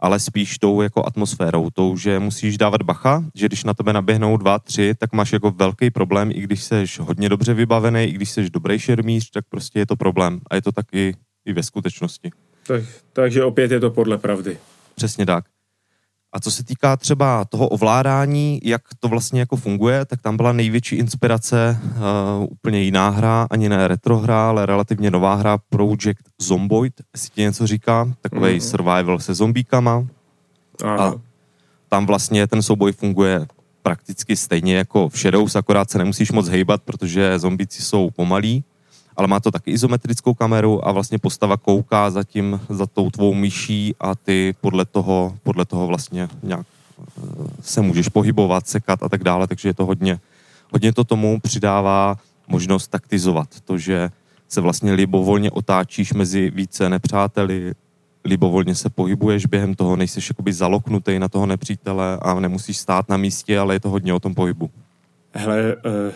[0.00, 4.36] ale spíš tou jako atmosférou, tou, že musíš dávat bacha, že když na tebe naběhnou
[4.36, 8.30] dva, tři, tak máš jako velký problém, i když jsi hodně dobře vybavený, i když
[8.30, 12.30] jsi dobrý šermíř, tak prostě je to problém a je to taky i ve skutečnosti.
[12.66, 12.82] Tak,
[13.12, 14.58] takže opět je to podle pravdy.
[14.94, 15.44] Přesně tak.
[16.32, 20.52] A co se týká třeba toho ovládání, jak to vlastně jako funguje, tak tam byla
[20.52, 26.22] největší inspirace uh, úplně jiná hra, ani ne retro hra, ale relativně nová hra Project
[26.40, 28.60] Zomboid, jestli ti něco říká, takový mm.
[28.60, 30.06] survival se zombíkama.
[30.84, 31.08] Aha.
[31.08, 31.14] A
[31.88, 33.46] tam vlastně ten souboj funguje
[33.82, 38.64] prakticky stejně jako v Shadows, akorát se nemusíš moc hejbat, protože zombíci jsou pomalí
[39.18, 43.34] ale má to taky izometrickou kameru a vlastně postava kouká za tím, za tou tvou
[43.34, 46.66] myší a ty podle toho, podle toho vlastně nějak
[47.00, 47.20] eh,
[47.62, 50.20] se můžeš pohybovat, sekat a tak dále, takže je to hodně,
[50.72, 52.16] hodně to tomu přidává
[52.48, 54.10] možnost taktizovat, to, že
[54.48, 57.72] se vlastně libovolně otáčíš mezi více nepřáteli,
[58.24, 63.16] libovolně se pohybuješ během toho, nejseš jakoby zaloknutý na toho nepřítele a nemusíš stát na
[63.16, 64.70] místě, ale je to hodně o tom pohybu.
[65.34, 66.12] Hele, uh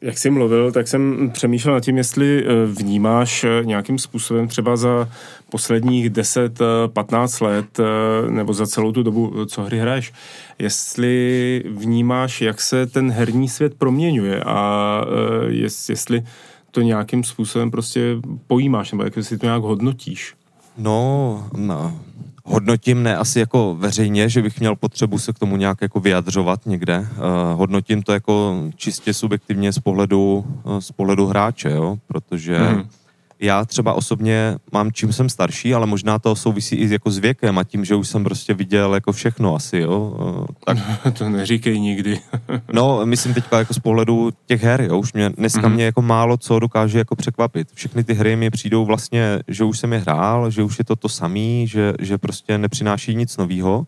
[0.00, 4.76] jak jsi mluvil, tak jsem přemýšlel nad tím, jestli eh, vnímáš eh, nějakým způsobem třeba
[4.76, 5.08] za
[5.50, 7.80] posledních 10-15 eh, let
[8.30, 10.12] nebo za celou tu dobu, co hry hraješ,
[10.58, 15.00] jestli vnímáš, jak se ten herní svět proměňuje a
[15.88, 16.22] jestli
[16.70, 20.34] to nějakým způsobem prostě pojímáš nebo jak si to nějak hodnotíš.
[20.78, 22.00] No, no,
[22.48, 26.66] hodnotím ne asi jako veřejně, že bych měl potřebu se k tomu nějak jako vyjadřovat
[26.66, 26.98] někde.
[26.98, 27.06] Uh,
[27.58, 32.88] hodnotím to jako čistě subjektivně z pohledu, uh, z pohledu hráče, jo, protože hmm
[33.40, 37.58] já třeba osobně mám, čím jsem starší, ale možná to souvisí i jako s věkem
[37.58, 40.16] a tím, že už jsem prostě viděl jako všechno asi, jo.
[40.64, 40.78] Tak...
[41.18, 42.20] to neříkej nikdy.
[42.72, 44.98] no, myslím teďka jako z pohledu těch her, jo.
[44.98, 45.74] Už mě, dneska mm-hmm.
[45.74, 47.68] mě jako málo co dokáže jako překvapit.
[47.74, 50.96] Všechny ty hry mi přijdou vlastně, že už jsem je hrál, že už je to
[50.96, 53.86] to samý, že, že prostě nepřináší nic nového.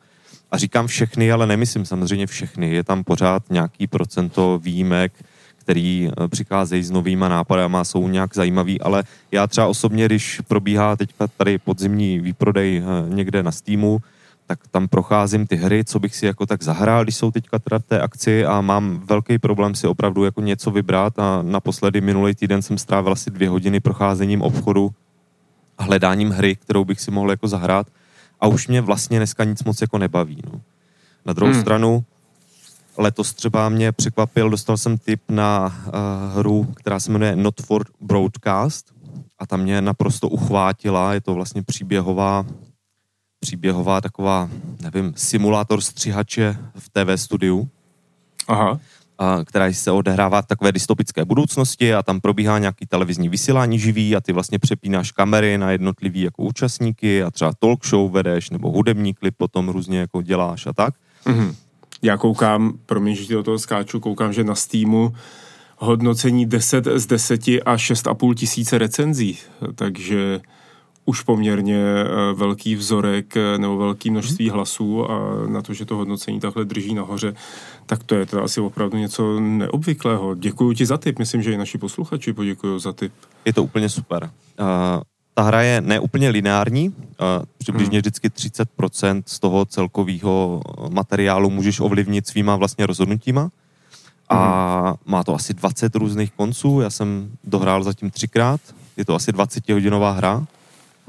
[0.50, 2.74] A říkám všechny, ale nemyslím samozřejmě všechny.
[2.74, 5.12] Je tam pořád nějaký procento výjimek,
[5.70, 9.02] který přicházejí s novýma nápadama, jsou nějak zajímavý, ale
[9.32, 13.98] já třeba osobně, když probíhá teďka tady podzimní výprodej někde na Steamu,
[14.46, 17.78] tak tam procházím ty hry, co bych si jako tak zahrál, když jsou teďka teda
[17.78, 22.34] v té akci a mám velký problém si opravdu jako něco vybrat a naposledy minulý
[22.34, 24.90] týden jsem strávil asi dvě hodiny procházením obchodu
[25.78, 27.86] a hledáním hry, kterou bych si mohl jako zahrát
[28.40, 30.42] a už mě vlastně dneska nic moc jako nebaví.
[30.52, 30.60] No.
[31.26, 31.60] Na druhou hmm.
[31.60, 32.04] stranu,
[33.00, 35.92] letos třeba mě překvapil, dostal jsem tip na uh,
[36.38, 38.92] hru, která se jmenuje Not for Broadcast
[39.38, 42.46] a ta mě naprosto uchvátila, je to vlastně příběhová
[43.40, 44.48] příběhová taková,
[44.80, 47.68] nevím, simulátor střihače v TV studiu.
[48.48, 48.80] Aha.
[49.18, 54.16] A, která se odehrává v takové dystopické budoucnosti a tam probíhá nějaký televizní vysílání živý
[54.16, 58.70] a ty vlastně přepínáš kamery na jednotlivý jako účastníky a třeba talk show vedeš nebo
[58.70, 60.94] hudební klip potom různě jako děláš a tak.
[61.26, 61.54] Mm-hmm.
[62.02, 65.14] Já koukám, promiň, že do toho skáču, koukám, že na Steamu
[65.78, 69.38] hodnocení 10 z 10 a 6,5 tisíce recenzí,
[69.74, 70.40] takže
[71.04, 74.52] už poměrně eh, velký vzorek eh, nebo velký množství mm.
[74.52, 77.34] hlasů a na to, že to hodnocení takhle drží nahoře,
[77.86, 80.34] tak to je to asi opravdu něco neobvyklého.
[80.34, 83.12] Děkuji ti za tip, myslím, že i naši posluchači poděkují za tip.
[83.44, 84.30] Je to úplně super.
[84.60, 84.66] Uh,
[85.34, 86.94] ta hra je neúplně lineární, uh,
[87.58, 88.00] přibližně hmm.
[88.00, 93.50] vždycky 30% z toho celkového materiálu můžeš ovlivnit svýma vlastně rozhodnutíma.
[94.28, 94.96] A hmm.
[95.06, 98.60] má to asi 20 různých konců, já jsem dohrál zatím třikrát,
[98.96, 100.46] je to asi 20 hodinová hra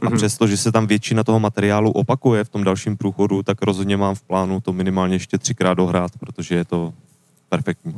[0.01, 0.15] a mm-hmm.
[0.15, 4.15] přesto, že se tam většina toho materiálu opakuje v tom dalším průchodu, tak rozhodně mám
[4.15, 6.93] v plánu to minimálně ještě třikrát dohrát, protože je to
[7.49, 7.95] perfektní.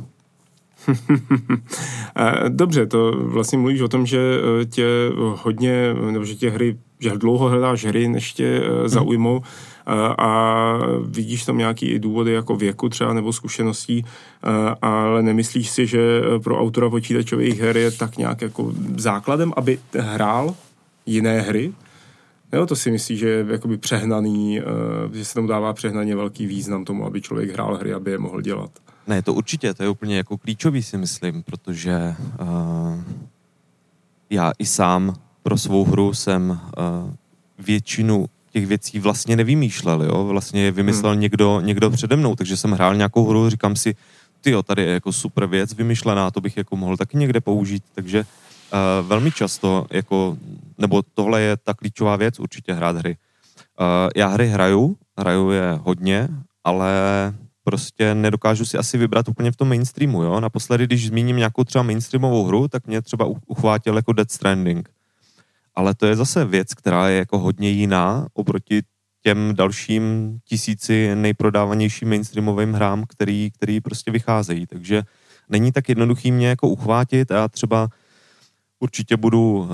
[2.48, 7.10] Dobře, to vlastně mluvíš o tom, že eh, tě hodně, nebo že tě hry, že
[7.10, 8.88] dlouho hledáš hry, než tě mm.
[8.88, 9.42] zaujmou
[10.18, 14.04] a vidíš tam nějaký důvody jako věku třeba nebo zkušeností,
[14.82, 20.54] ale nemyslíš si, že pro autora počítačových her je tak nějak jako základem, aby hrál
[21.06, 21.72] jiné hry?
[22.52, 24.60] Jo, to si myslí, že je jakoby přehnaný,
[25.12, 28.40] že se tomu dává přehnaně velký význam tomu, aby člověk hrál hry, aby je mohl
[28.40, 28.70] dělat.
[29.06, 33.02] Ne, to určitě, to je úplně jako klíčový si myslím, protože uh,
[34.30, 37.12] já i sám pro svou hru jsem uh,
[37.58, 40.24] většinu těch věcí vlastně nevymýšlel, jo?
[40.24, 41.20] vlastně je vymyslel hmm.
[41.20, 43.94] někdo, někdo přede mnou, takže jsem hrál nějakou hru, říkám si,
[44.40, 47.82] ty jo, tady je jako super věc vymyšlená, to bych jako mohl taky někde použít,
[47.94, 50.36] takže uh, velmi často jako
[50.78, 53.16] nebo tohle je ta klíčová věc, určitě hrát hry.
[53.80, 53.86] Uh,
[54.16, 56.28] já hry hraju, hraju je hodně,
[56.64, 56.92] ale
[57.64, 60.40] prostě nedokážu si asi vybrat úplně v tom mainstreamu, jo.
[60.40, 64.88] Naposledy, když zmíním nějakou třeba mainstreamovou hru, tak mě třeba uchvátil jako Dead Stranding.
[65.74, 68.82] Ale to je zase věc, která je jako hodně jiná oproti
[69.22, 74.66] těm dalším tisíci nejprodávanějším mainstreamovým hrám, který, který prostě vycházejí.
[74.66, 75.02] Takže
[75.48, 77.88] není tak jednoduchý mě jako uchvátit a já třeba
[78.80, 79.68] určitě budu uh,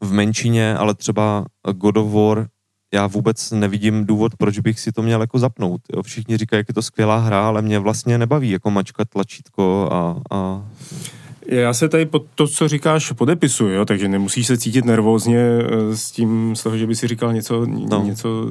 [0.00, 2.48] v menšině, ale třeba God of War,
[2.92, 5.80] já vůbec nevidím důvod, proč bych si to měl jako zapnout.
[5.96, 6.02] Jo.
[6.02, 10.16] Všichni říkají, jak je to skvělá hra, ale mě vlastně nebaví jako mačkat tlačítko a,
[10.30, 10.64] a
[11.46, 15.96] já se tady pod to, co říkáš, podepisuju, jo, takže nemusíš se cítit nervózně eh,
[15.96, 18.02] s tím, z toho, že by si říkal něco, no.
[18.04, 18.50] něco,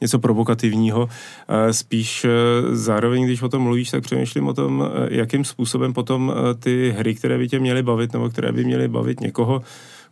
[0.00, 1.08] něco provokativního.
[1.48, 2.28] Eh, spíš eh,
[2.76, 7.38] zároveň, když o tom mluvíš, tak přemýšlím o tom, jakým způsobem potom ty hry, které
[7.38, 9.62] by tě měly bavit, nebo které by měly bavit někoho,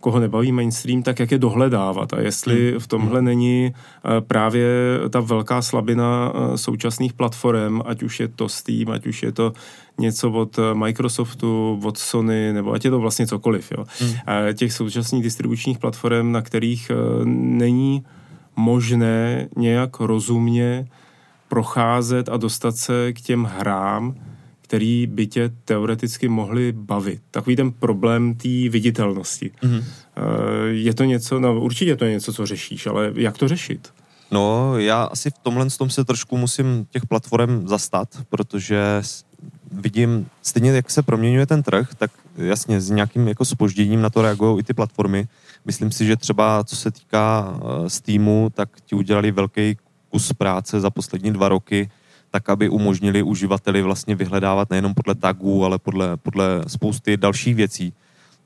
[0.01, 2.81] koho nebaví mainstream, tak jak je dohledávat a jestli hmm.
[2.81, 4.69] v tomhle není eh, právě
[5.11, 9.53] ta velká slabina eh, současných platform, ať už je to Steam, ať už je to
[9.99, 13.73] něco od eh, Microsoftu, od Sony, nebo ať je to vlastně cokoliv.
[13.73, 13.85] Jo.
[14.01, 14.15] Hmm.
[14.55, 16.91] Těch současných distribučních platform, na kterých
[17.25, 18.05] není
[18.57, 20.87] možné nějak rozumně
[21.49, 24.15] procházet a dostat se k těm hrám,
[24.69, 27.23] který by tě teoreticky mohli bavit.
[27.31, 29.51] Takový ten problém té viditelnosti.
[29.63, 29.85] Mm-hmm.
[30.71, 33.89] Je to něco, no určitě to je něco, co řešíš, ale jak to řešit?
[34.31, 39.03] No, já asi v tomhle tom se trošku musím těch platform zastat, protože
[39.73, 44.23] vidím, stejně jak se proměňuje ten trh, tak jasně s nějakým jako spožděním na to
[44.23, 45.29] reagují i ty platformy.
[45.65, 49.77] Myslím si, že třeba co se týká uh, Steamu, tak ti udělali velký
[50.09, 51.91] kus práce za poslední dva roky,
[52.31, 57.93] tak aby umožnili uživateli vlastně vyhledávat nejenom podle tagů, ale podle, podle spousty dalších věcí.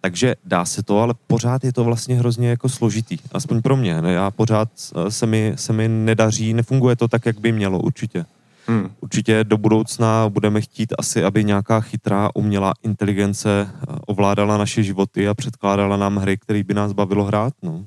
[0.01, 3.19] Takže dá se to, ale pořád je to vlastně hrozně jako složitý.
[3.33, 4.03] Aspoň pro mě.
[4.03, 4.13] Ne?
[4.13, 8.25] Já pořád eh, se mi, se mi nedaří, nefunguje to tak, jak by mělo určitě.
[8.67, 8.91] Hmm.
[9.01, 15.29] Určitě do budoucna budeme chtít asi, aby nějaká chytrá umělá inteligence eh, ovládala naše životy
[15.29, 17.55] a předkládala nám hry, které by nás bavilo hrát.
[17.63, 17.85] No.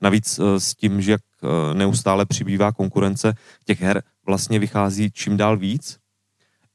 [0.00, 1.20] Navíc eh, s tím, že jak
[1.74, 3.34] neustále přibývá konkurence
[3.64, 5.98] těch her, vlastně vychází čím dál víc.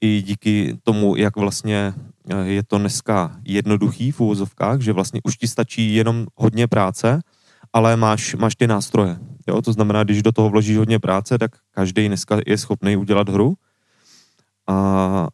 [0.02, 1.94] i díky tomu, jak vlastně
[2.30, 7.22] eh, je to dneska jednoduchý v úvozovkách, že vlastně už ti stačí jenom hodně práce,
[7.74, 9.18] ale máš, máš ty nástroje.
[9.48, 9.62] Jo?
[9.62, 13.54] To znamená, když do toho vložíš hodně práce, tak každý dneska je schopný udělat hru.
[14.68, 15.28] A,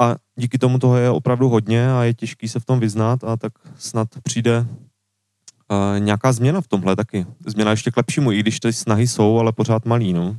[0.00, 3.36] a díky tomu toho je opravdu hodně a je těžký se v tom vyznat a
[3.36, 4.66] tak snad přijde
[5.98, 7.26] nějaká změna v tomhle taky.
[7.46, 10.36] Změna ještě k lepšímu, i když ty snahy jsou, ale pořád malý, no.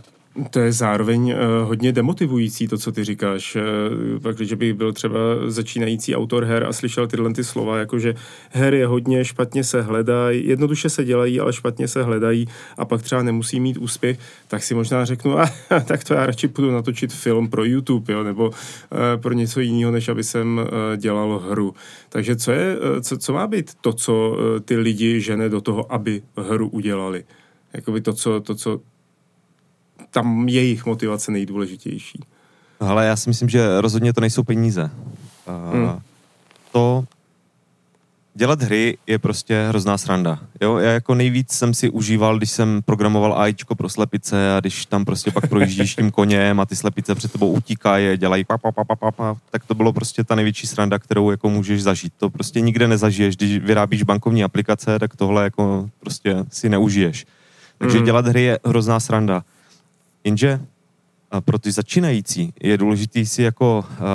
[0.49, 3.55] To je zároveň uh, hodně demotivující, to, co ty říkáš.
[3.55, 7.99] Uh, pak, když bych byl třeba začínající autor her a slyšel tyhle ty slova, jako
[7.99, 8.15] že
[8.51, 13.01] her je hodně, špatně se hledají, jednoduše se dělají, ale špatně se hledají a pak
[13.01, 15.45] třeba nemusí mít úspěch, tak si možná řeknu, a,
[15.85, 18.53] tak to já radši půjdu natočit film pro YouTube, jo, nebo uh,
[19.21, 21.73] pro něco jiného, než aby jsem uh, dělal hru.
[22.09, 25.61] Takže co, je, uh, co, co má být to, co uh, ty lidi žene do
[25.61, 27.23] toho, aby hru udělali?
[27.73, 28.81] Jakoby to, co, to, co
[30.15, 32.19] tam jejich motivace nejdůležitější.
[32.79, 34.91] Ale já si myslím, že rozhodně to nejsou peníze.
[35.47, 35.99] Uh, hmm.
[36.71, 37.05] To
[38.35, 40.39] dělat hry je prostě hrozná sranda.
[40.61, 44.85] Jo, já jako nejvíc jsem si užíval, když jsem programoval AIčko pro slepice a když
[44.85, 48.71] tam prostě pak projíždíš tím koněm a ty slepice před tebou utíkají, dělají pa, pa,
[48.71, 52.13] pa, pa, pa, pa, tak to bylo prostě ta největší sranda, kterou jako můžeš zažít.
[52.17, 53.37] To prostě nikde nezažiješ.
[53.37, 57.25] Když vyrábíš bankovní aplikace, tak tohle jako prostě si neužiješ.
[57.77, 58.05] Takže hmm.
[58.05, 59.43] dělat hry je hrozná sranda.
[60.25, 60.59] Jenže
[61.41, 64.05] pro ty začínající je důležité si jako uh,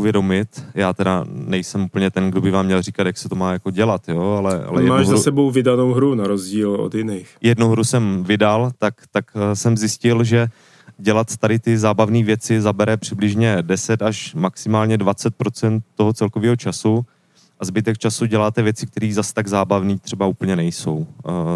[0.00, 3.52] uvědomit, já teda nejsem úplně ten, kdo by vám měl říkat, jak se to má
[3.52, 4.64] jako dělat, jo, ale...
[4.64, 7.36] ale Máš hru, za sebou vydanou hru na rozdíl od jiných.
[7.40, 10.48] Jednu hru jsem vydal, tak, tak uh, jsem zjistil, že
[10.98, 17.06] dělat tady ty zábavné věci zabere přibližně 10 až maximálně 20% toho celkového času
[17.60, 20.96] a zbytek času děláte věci, které zas tak zábavný třeba úplně nejsou.
[20.96, 21.06] Uh,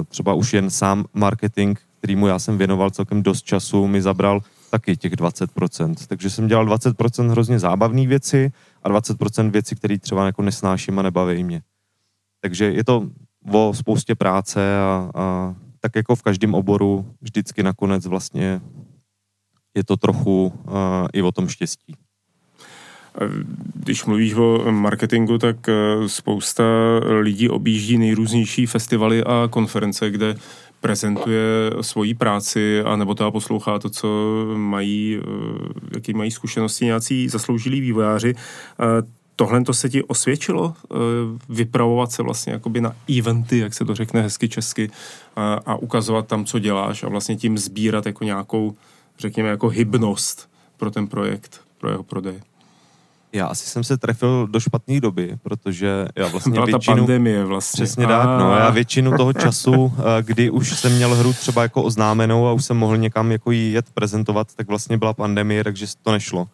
[0.09, 4.40] třeba už jen sám marketing, kterýmu já jsem věnoval celkem dost času, mi zabral
[4.70, 5.94] taky těch 20%.
[6.07, 11.03] Takže jsem dělal 20% hrozně zábavné věci a 20% věci, které třeba jako nesnáším a
[11.03, 11.62] nebaví mě.
[12.40, 13.09] Takže je to
[13.53, 18.61] o spoustě práce a, a tak jako v každém oboru vždycky nakonec vlastně
[19.74, 20.72] je to trochu uh,
[21.12, 21.94] i o tom štěstí.
[23.75, 25.57] Když mluvíš o marketingu, tak
[26.07, 26.65] spousta
[27.21, 30.35] lidí objíždí nejrůznější festivaly a konference, kde
[30.81, 34.09] prezentuje svoji práci a nebo teda poslouchá to, co
[34.57, 35.25] mají, eh,
[35.95, 38.35] jaký mají zkušenosti nějací zasloužilí vývojáři.
[38.35, 38.85] Eh,
[39.37, 40.97] tohle to se ti osvědčilo, eh,
[41.49, 44.91] vypravovat se vlastně jakoby na eventy, jak se to řekne hezky česky,
[45.67, 48.75] a ukazovat tam, co děláš a vlastně tím sbírat jako nějakou,
[49.19, 52.41] řekněme, jako hybnost pro ten projekt, pro jeho prodej.
[53.33, 56.97] Já asi jsem se trefil do špatné doby, protože já vlastně Byla většinu...
[56.97, 57.85] ta pandemie vlastně.
[57.85, 58.57] Přesně tak, no.
[58.57, 62.64] Já většinu toho času, eh, kdy už jsem měl hru třeba jako oznámenou a už
[62.64, 66.49] jsem mohl někam jako jí jet prezentovat, tak vlastně byla pandemie, takže to nešlo.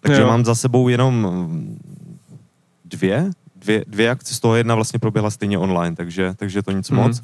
[0.00, 0.28] Takže jo.
[0.28, 1.28] mám za sebou jenom
[2.84, 6.90] dvě, dvě, dvě akce, z toho jedna vlastně proběhla stejně online, takže, takže to nic
[6.90, 6.96] mm.
[6.96, 7.22] moc.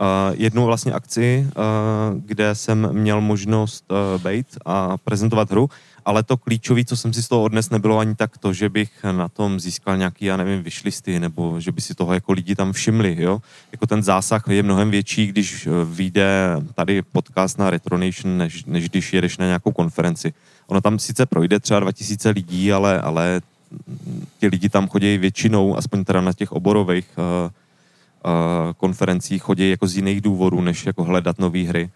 [0.00, 5.70] Uh, jednu vlastně akci, uh, kde jsem měl možnost uh, být a prezentovat hru,
[6.04, 8.90] ale to klíčové, co jsem si z toho odnes, nebylo ani tak to, že bych
[9.12, 12.72] na tom získal nějaký, já nevím, vyšlisty, nebo že by si toho jako lidi tam
[12.72, 13.42] všimli, jo.
[13.72, 19.12] Jako ten zásah je mnohem větší, když vyjde tady podcast na Retronation, než, než když
[19.12, 20.32] jedeš na nějakou konferenci.
[20.66, 23.40] Ono tam sice projde třeba 2000 lidí, ale, ale
[24.40, 27.50] ti lidi tam chodí většinou, aspoň teda na těch oborových uh,
[28.24, 31.90] uh, konferencích, chodí jako z jiných důvodů, než jako hledat nové hry.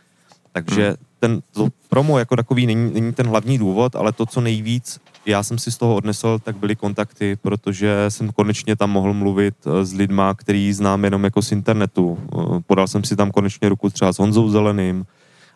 [0.53, 0.97] Takže hmm.
[1.21, 5.43] ten, to promo jako takový není, není ten hlavní důvod, ale to, co nejvíc já
[5.43, 9.85] jsem si z toho odnesl, tak byly kontakty, protože jsem konečně tam mohl mluvit eh,
[9.85, 12.19] s lidma, který znám jenom jako z internetu.
[12.21, 15.07] Eh, podal jsem si tam konečně ruku třeba s Honzou Zeleným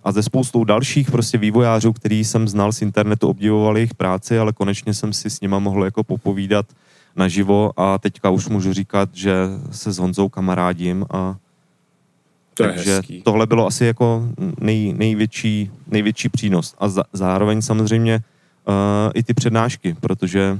[0.05, 4.53] a ze spoustou dalších prostě vývojářů, který jsem znal z internetu, obdivoval jejich práci, ale
[4.53, 6.67] konečně jsem si s nima mohl jako popovídat
[7.17, 9.35] naživo a teďka už můžu říkat, že
[9.71, 11.37] se s Honzou kamarádím a
[12.55, 13.23] to Takže hezký.
[13.23, 14.29] tohle bylo asi jako
[14.61, 16.75] nej, největší, největší přínos.
[16.79, 18.21] A za, zároveň samozřejmě
[18.69, 18.75] uh,
[19.15, 20.59] i ty přednášky, protože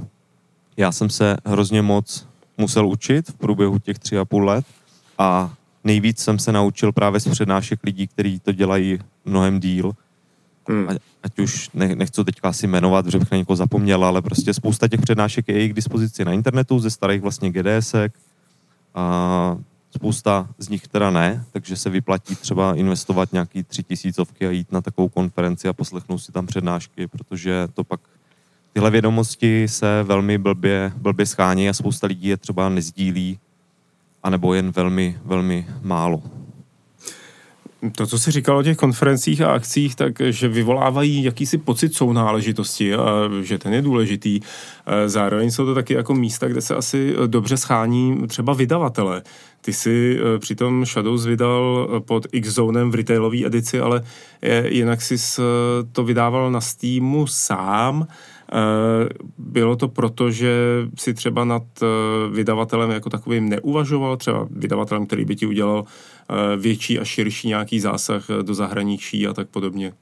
[0.77, 2.27] já jsem se hrozně moc
[2.57, 4.65] musel učit v průběhu těch tři a půl let
[5.17, 9.91] a nejvíc jsem se naučil právě z přednášek lidí, kteří to dělají mnohem díl.
[10.67, 10.87] Hmm.
[11.23, 14.87] Ať už ne, nechci teďka asi jmenovat, že bych na někoho zapomněl, ale prostě spousta
[14.87, 18.13] těch přednášek je i k dispozici na internetu ze starých vlastně GDSek.
[18.95, 19.57] A
[19.95, 24.71] Spousta z nich teda ne, takže se vyplatí třeba investovat nějaký tři tisícovky a jít
[24.71, 27.99] na takovou konferenci a poslechnout si tam přednášky, protože to pak
[28.73, 33.39] tyhle vědomosti se velmi blbě, blbě schání a spousta lidí je třeba nezdílí,
[34.23, 36.23] anebo jen velmi, velmi málo.
[37.95, 42.93] To, co jsi říkal o těch konferencích a akcích, tak že vyvolávají jakýsi pocit sounáležitosti
[42.93, 44.39] a že ten je důležitý.
[44.85, 49.21] E, zároveň jsou to taky jako místa, kde se asi dobře schání třeba vydavatele.
[49.61, 54.03] Ty si e, přitom Shadows vydal pod X-Zonem v retailové edici, ale
[54.67, 55.41] jinak jsi
[55.91, 58.07] to vydával na Steamu sám.
[58.07, 58.57] E,
[59.37, 60.53] bylo to proto, že
[60.97, 61.63] si třeba nad
[62.31, 65.85] vydavatelem jako takovým neuvažoval, třeba vydavatelem, který by ti udělal
[66.57, 69.93] větší a širší nějaký zásah eh, do zahraničí a tak podobně?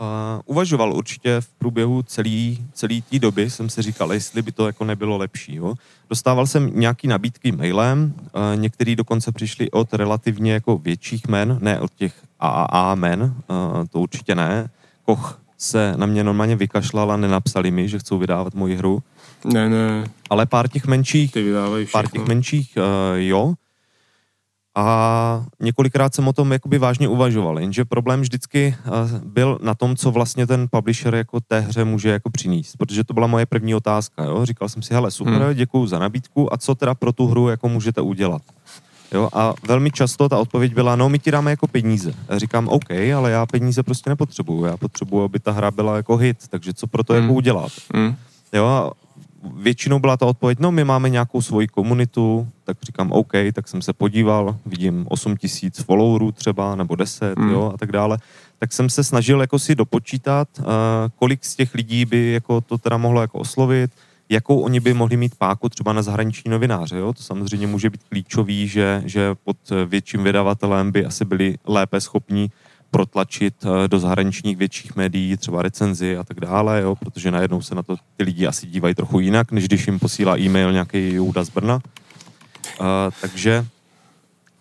[0.00, 0.06] Uh,
[0.44, 4.84] uvažoval určitě v průběhu celý, celý té doby, jsem si říkal, jestli by to jako
[4.84, 5.54] nebylo lepší.
[5.54, 5.74] Jo.
[6.10, 11.80] Dostával jsem nějaký nabídky mailem, uh, některý dokonce přišli od relativně jako větších men, ne
[11.80, 14.70] od těch AAA men, uh, to určitě ne.
[15.04, 19.02] Koch se na mě normálně vykašlal a nenapsali mi, že chcou vydávat moji hru.
[19.44, 20.04] Ne, ne.
[20.30, 21.52] Ale pár těch menších, Ty
[21.92, 23.54] pár těch menších, uh, jo.
[24.76, 28.90] A několikrát jsem o tom jakoby vážně uvažoval, jenže problém vždycky eh,
[29.24, 33.14] byl na tom, co vlastně ten publisher jako té hře může jako přinést, protože to
[33.14, 34.44] byla moje první otázka, jo?
[34.44, 35.54] říkal jsem si, hele super, hmm.
[35.54, 38.42] děkuji za nabídku a co teda pro tu hru jako můžete udělat.
[39.12, 42.14] Jo, a velmi často ta odpověď byla, no my ti dáme jako peníze.
[42.28, 46.16] Já říkám, OK, ale já peníze prostě nepotřebuju, já potřebuju, aby ta hra byla jako
[46.16, 47.28] hit, takže co pro to jako hmm.
[47.28, 47.72] jako udělat.
[47.94, 48.16] Hmm.
[48.52, 48.92] Jo, a
[49.54, 53.82] většinou byla ta odpověď, no my máme nějakou svoji komunitu, tak říkám OK, tak jsem
[53.82, 57.50] se podíval, vidím 8 tisíc followerů třeba, nebo 10, mm.
[57.50, 58.18] jo, a tak dále.
[58.58, 60.64] Tak jsem se snažil jako si dopočítat, uh,
[61.16, 63.90] kolik z těch lidí by jako to teda mohlo jako oslovit,
[64.28, 66.96] jakou oni by mohli mít páku třeba na zahraniční novináře.
[66.96, 67.12] Jo?
[67.12, 72.50] To samozřejmě může být klíčový, že, že pod větším vydavatelem by asi byli lépe schopní
[72.96, 77.74] protlačit eh, do zahraničních větších médií, třeba recenzi a tak dále, jo, protože najednou se
[77.74, 81.44] na to ty lidi asi dívají trochu jinak, než když jim posílá e-mail nějaký Jouda
[81.44, 81.74] z Brna.
[81.74, 82.86] Uh,
[83.20, 83.66] takže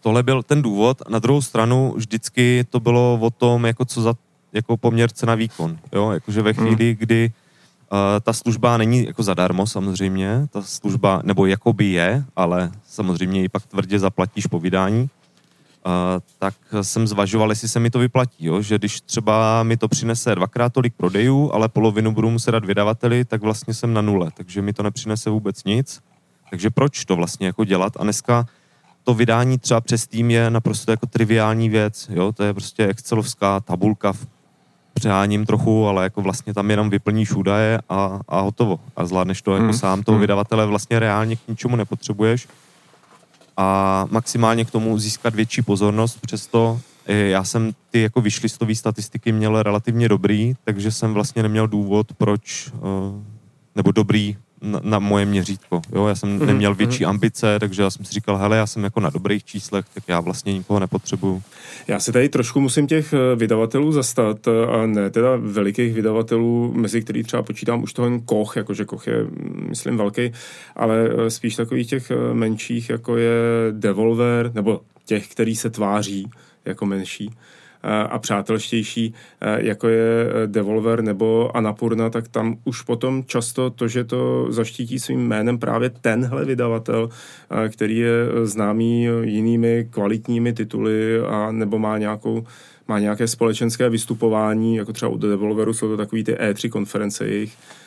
[0.02, 1.02] tohle byl ten důvod.
[1.10, 4.14] Na druhou stranu vždycky to bylo o tom, jako co za
[4.54, 5.78] jako poměr cena výkon.
[5.94, 6.12] Jo?
[6.12, 6.68] Jakože ve hmm.
[6.68, 7.32] chvíli, kdy
[7.92, 13.50] uh, ta služba není jako zadarmo samozřejmě, ta služba, nebo jakoby je, ale samozřejmě ji
[13.50, 15.10] pak tvrdě zaplatíš po vydání,
[16.40, 18.62] tak jsem zvažoval, jestli se mi to vyplatí, jo?
[18.62, 23.26] že když třeba mi to přinese dvakrát tolik prodejů, ale polovinu budu muset dát vydavateli,
[23.26, 26.02] tak vlastně jsem na nule, takže mi to nepřinese vůbec nic.
[26.50, 27.94] Takže proč to vlastně jako dělat?
[28.00, 28.46] A dneska
[29.04, 32.32] to vydání třeba přes tým je naprosto jako triviální věc, jo?
[32.32, 34.28] to je prostě excelovská tabulka v
[34.94, 38.80] přeháním trochu, ale jako vlastně tam jenom vyplníš údaje a, a hotovo.
[38.96, 39.74] A zvládneš to jako hmm.
[39.74, 40.22] sám, toho hmm.
[40.22, 42.48] vydavatele vlastně reálně k ničemu nepotřebuješ
[43.58, 46.20] a maximálně k tomu získat větší pozornost.
[46.22, 51.68] Přesto eh, já jsem ty jako vyšlistové statistiky měl relativně dobrý, takže jsem vlastně neměl
[51.68, 52.80] důvod, proč, eh,
[53.76, 55.82] nebo dobrý na, na moje měřítko.
[55.92, 56.08] Jo?
[56.08, 56.46] Já jsem mm-hmm.
[56.46, 57.10] neměl větší mhm.
[57.10, 60.20] ambice, takže já jsem si říkal, hele, já jsem jako na dobrých číslech, tak já
[60.20, 61.44] vlastně nikoho nepotřebuju.
[61.88, 66.74] Já se tady trošku musím těch eh, vydavatelů zastat, eh, a ne teda velikých vydavatelů,
[66.76, 70.32] mezi který třeba počítám už toho Koch, jakože Koch je, mm, myslím, velký,
[70.76, 73.32] ale eh, spíš takových těch menších, jako je
[73.72, 76.30] Devolver, nebo těch, který se tváří
[76.66, 77.32] jako menší
[78.10, 79.14] a přátelštější,
[79.58, 85.28] jako je Devolver nebo Anapurna, tak tam už potom často to, že to zaštítí svým
[85.28, 87.10] jménem právě tenhle vydavatel,
[87.70, 88.14] který je
[88.44, 92.44] známý jinými kvalitními tituly a nebo má nějakou
[92.88, 97.54] má nějaké společenské vystupování, jako třeba u Devolveru jsou to takový ty E3 konference jejich,
[97.54, 97.85] Eh,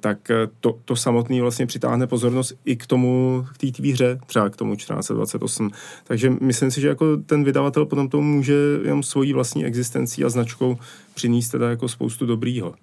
[0.00, 4.50] tak eh, to, to samotný vlastně přitáhne pozornost i k tomu, k té hře, třeba
[4.50, 5.70] k tomu 1428.
[6.04, 10.28] Takže myslím si, že jako ten vydavatel potom tomu může jenom svojí vlastní existencí a
[10.28, 10.78] značkou
[11.14, 12.74] přinést teda jako spoustu dobrýho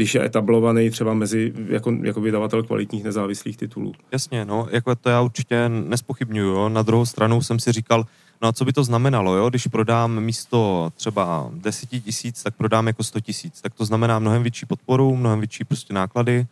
[0.00, 3.92] když je etablovaný třeba mezi jako, jako vydavatel kvalitních nezávislých titulů.
[4.12, 6.68] Jasně, no, jako to já určitě nespochybnuju.
[6.68, 8.04] Na druhou stranu jsem si říkal,
[8.42, 9.50] No a co by to znamenalo, jo?
[9.50, 13.60] když prodám místo třeba 10 tisíc, tak prodám jako 100 tisíc.
[13.60, 16.46] Tak to znamená mnohem větší podporu, mnohem větší prostě náklady.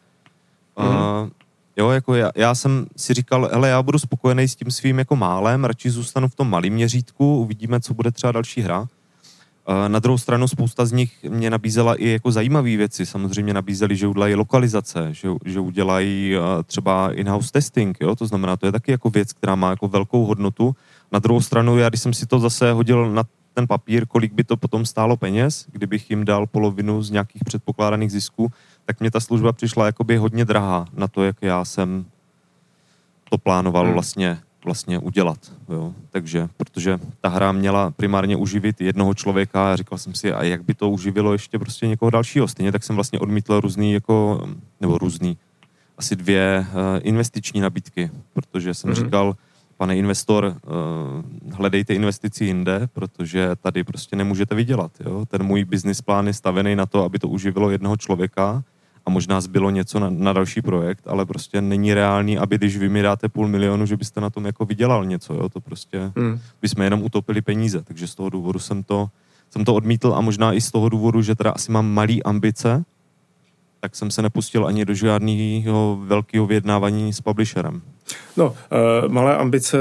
[0.76, 1.22] Mm-hmm.
[1.22, 1.30] Uh,
[1.76, 5.16] jo, jako já, já jsem si říkal, hele, já budu spokojený s tím svým jako
[5.16, 8.88] málem, radši zůstanu v tom malém měřítku, uvidíme, co bude třeba další hra.
[9.89, 13.07] Na druhou stranu spousta z nich mě nabízela i jako zajímavé věci.
[13.07, 18.16] Samozřejmě nabízeli, že udělají lokalizace, že, že udělají uh, třeba in-house testing, jo?
[18.16, 20.77] to znamená, to je taky jako věc, která má jako velkou hodnotu
[21.12, 24.45] na druhou stranu, já když jsem si to zase hodil na ten papír, kolik by
[24.45, 28.53] to potom stálo peněz, kdybych jim dal polovinu z nějakých předpokládaných zisků,
[28.85, 32.05] tak mě ta služba přišla jakoby hodně drahá na to, jak já jsem
[33.31, 33.93] to plánoval hmm.
[33.93, 35.38] vlastně, vlastně udělat.
[35.68, 35.94] Jo.
[36.11, 40.64] Takže, protože ta hra měla primárně uživit jednoho člověka a říkal jsem si, a jak
[40.64, 42.48] by to uživilo ještě prostě někoho dalšího.
[42.48, 44.46] Stejně tak jsem vlastně odmítl různý, jako,
[44.80, 45.36] nebo různý,
[45.98, 49.04] asi dvě uh, investiční nabídky, protože jsem hmm.
[49.04, 49.36] říkal,
[49.76, 50.56] pane investor,
[51.52, 54.92] hledejte investici jinde, protože tady prostě nemůžete vydělat.
[55.00, 55.24] Jo?
[55.28, 58.64] Ten můj business plán je stavený na to, aby to uživilo jednoho člověka
[59.09, 62.88] a možná zbylo něco na, na další projekt, ale prostě není reálný, aby když vy
[62.88, 65.48] mi dáte půl milionu, že byste na tom jako vydělal něco, jo?
[65.48, 66.38] to prostě hmm.
[66.62, 69.09] bychom jenom utopili peníze, takže z toho důvodu jsem to,
[69.50, 72.84] jsem to odmítl a možná i z toho důvodu, že teda asi mám malý ambice,
[73.81, 77.83] tak jsem se nepustil ani do žádného velkého vyjednávání s publisherem.
[78.37, 79.79] No, uh, malé ambice,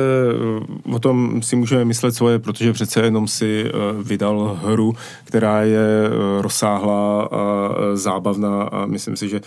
[0.86, 4.94] uh, o tom si můžeme myslet svoje, protože přece jenom si uh, vydal hru,
[5.24, 9.42] která je uh, rozsáhlá a uh, zábavná a myslím si, že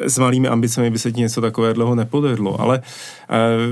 [0.00, 2.82] s malými ambicemi by se ti něco takového nepovedlo, ale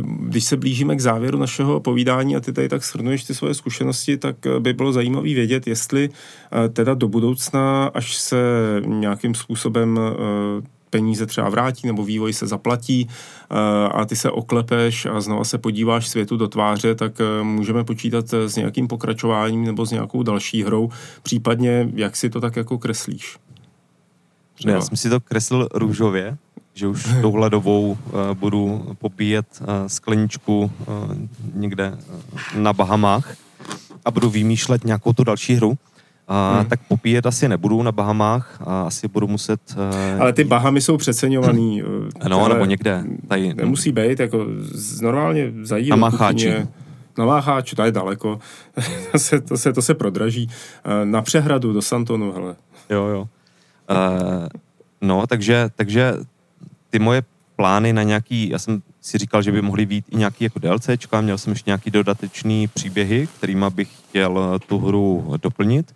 [0.02, 4.16] když se blížíme k závěru našeho povídání a ty tady tak shrnuješ ty svoje zkušenosti,
[4.16, 6.10] tak by bylo zajímavé vědět, jestli
[6.72, 8.36] teda do budoucna, až se
[8.86, 10.00] nějakým způsobem
[10.90, 13.08] peníze třeba vrátí nebo vývoj se zaplatí
[13.90, 17.12] a ty se oklepeš a znova se podíváš světu do tváře, tak
[17.42, 20.90] můžeme počítat s nějakým pokračováním nebo s nějakou další hrou,
[21.22, 23.36] případně jak si to tak jako kreslíš.
[24.54, 24.74] Třeba.
[24.74, 26.36] Já jsem si to kreslil růžově,
[26.74, 31.16] že už touhle dobou uh, budu popíjet uh, skleničku uh,
[31.54, 33.36] někde uh, na Bahamách
[34.04, 35.78] a budu vymýšlet nějakou tu další hru.
[36.28, 36.68] A hmm.
[36.68, 39.60] tak popíjet asi nebudu na Bahamách a asi budu muset...
[40.16, 41.82] Uh, Ale ty Bahamy jsou přeceňovaný.
[42.28, 43.04] no, nebo někde.
[43.28, 46.00] Tady, nemusí být, jako z, normálně zajímavé.
[46.00, 46.66] Na Macháči.
[47.18, 48.38] Na Mácháči, to je daleko.
[49.12, 50.50] to, se, to, se, to se prodraží.
[51.04, 52.56] Na přehradu do Santonu, hele.
[52.90, 53.28] Jo, jo.
[53.92, 54.46] Uh,
[55.00, 56.14] no, takže, takže
[56.90, 57.22] ty moje
[57.56, 61.20] plány na nějaký, já jsem si říkal, že by mohly být i nějaký jako DLCčka,
[61.20, 65.94] měl jsem ještě nějaký dodatečný příběhy, kterýma bych chtěl tu hru doplnit.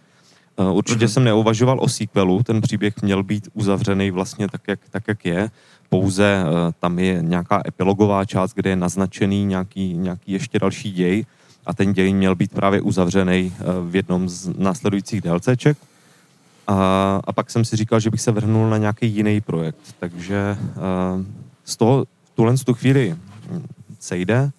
[0.56, 1.08] Uh, určitě mm-hmm.
[1.08, 5.50] jsem neuvažoval o sequelu, ten příběh měl být uzavřený vlastně tak, jak, tak, jak je.
[5.88, 11.24] Pouze uh, tam je nějaká epilogová část, kde je naznačený nějaký, nějaký ještě další děj
[11.66, 15.78] a ten děj měl být právě uzavřený uh, v jednom z následujících DLCček.
[16.66, 19.94] A, a pak jsem si říkal, že bych se vrhnul na nějaký jiný projekt.
[19.98, 21.24] Takže uh,
[21.64, 23.16] z toho tuhle tu chvíli
[23.98, 24.50] sejde.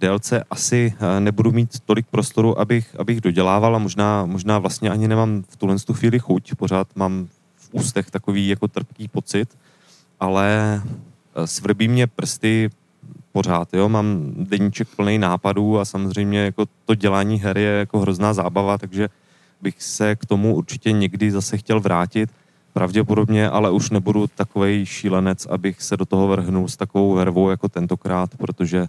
[0.00, 5.08] Délce asi uh, nebudu mít tolik prostoru, abych, abych dodělával a možná, možná vlastně ani
[5.08, 6.54] nemám v tuhle tu chvíli chuť.
[6.54, 9.58] Pořád mám v ústech takový jako trpký pocit,
[10.20, 12.70] ale uh, svrbí mě prsty
[13.32, 18.34] pořád, jo, mám deníček plný nápadů a samozřejmě jako to dělání her je jako hrozná
[18.34, 19.08] zábava, takže
[19.64, 22.30] bych se k tomu určitě někdy zase chtěl vrátit.
[22.72, 27.68] Pravděpodobně, ale už nebudu takový šílenec, abych se do toho vrhnul s takovou vervou jako
[27.68, 28.88] tentokrát, protože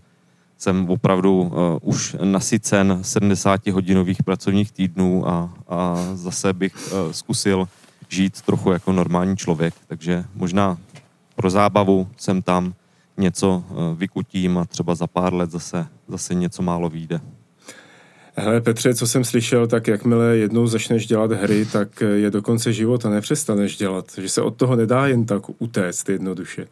[0.57, 1.51] jsem opravdu uh,
[1.81, 7.67] už nasycen 70-hodinových pracovních týdnů a, a zase bych uh, zkusil
[8.09, 9.73] žít trochu jako normální člověk.
[9.87, 10.77] Takže možná
[11.35, 12.73] pro zábavu jsem tam
[13.17, 17.21] něco uh, vykutím a třeba za pár let zase, zase něco málo vyjde.
[18.37, 22.73] Hele Petře, co jsem slyšel, tak jakmile jednou začneš dělat hry, tak je do konce
[22.73, 24.05] života nepřestaneš dělat.
[24.21, 26.67] Že se od toho nedá jen tak utéct jednoduše.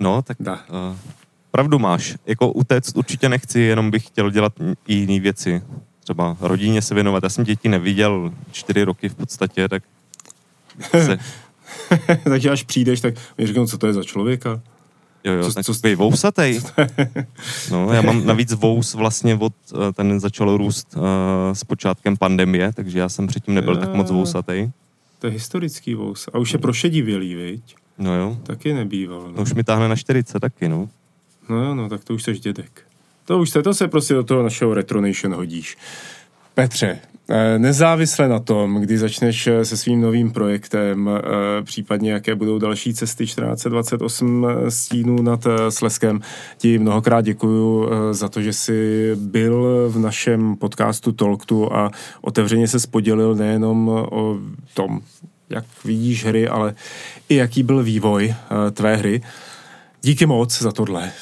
[0.00, 0.60] No, tak Dá.
[0.70, 0.96] Uh,
[1.50, 2.16] pravdu máš.
[2.26, 4.52] Jako utéct určitě nechci, jenom bych chtěl dělat
[4.86, 5.62] i jiné věci.
[6.04, 7.22] Třeba rodině se věnovat.
[7.22, 9.82] Já jsem děti neviděl čtyři roky v podstatě, tak
[10.90, 11.18] se...
[12.24, 14.60] Takže až přijdeš, tak mi řeknou, co to je za člověka.
[15.24, 16.60] Jo, jo, co, co vousatej.
[17.70, 21.02] No, já mám navíc vous vlastně od, eh, ten začal růst uh,
[21.52, 24.70] s počátkem pandemie, takže já jsem předtím nebyl je, tak moc vousatej.
[25.18, 26.28] To je historický vous.
[26.32, 27.76] A už je prošedivělý, viď?
[27.98, 28.36] No jo.
[28.42, 29.20] Taky nebýval.
[29.20, 29.32] No.
[29.36, 30.88] no už mi táhne na 40 taky, no.
[31.48, 32.82] No jo, no, tak to už jsi dědek.
[33.24, 35.76] To už se, to se prostě do toho našeho Retronation hodíš.
[36.54, 36.98] Petře,
[37.58, 42.94] nezávisle na tom, kdy začneš eh, se svým novým projektem, eh, případně jaké budou další
[42.94, 46.20] cesty 1428 stínů nad Sleskem,
[46.58, 52.80] ti mnohokrát děkuju za to, že jsi byl v našem podcastu Talktu a otevřeně se
[52.80, 54.38] spodělil nejenom o
[54.74, 55.00] tom,
[55.50, 56.74] jak vidíš hry, ale
[57.28, 58.34] i jaký byl vývoj
[58.72, 59.22] tvé hry.
[60.02, 61.12] Díky moc za tohle.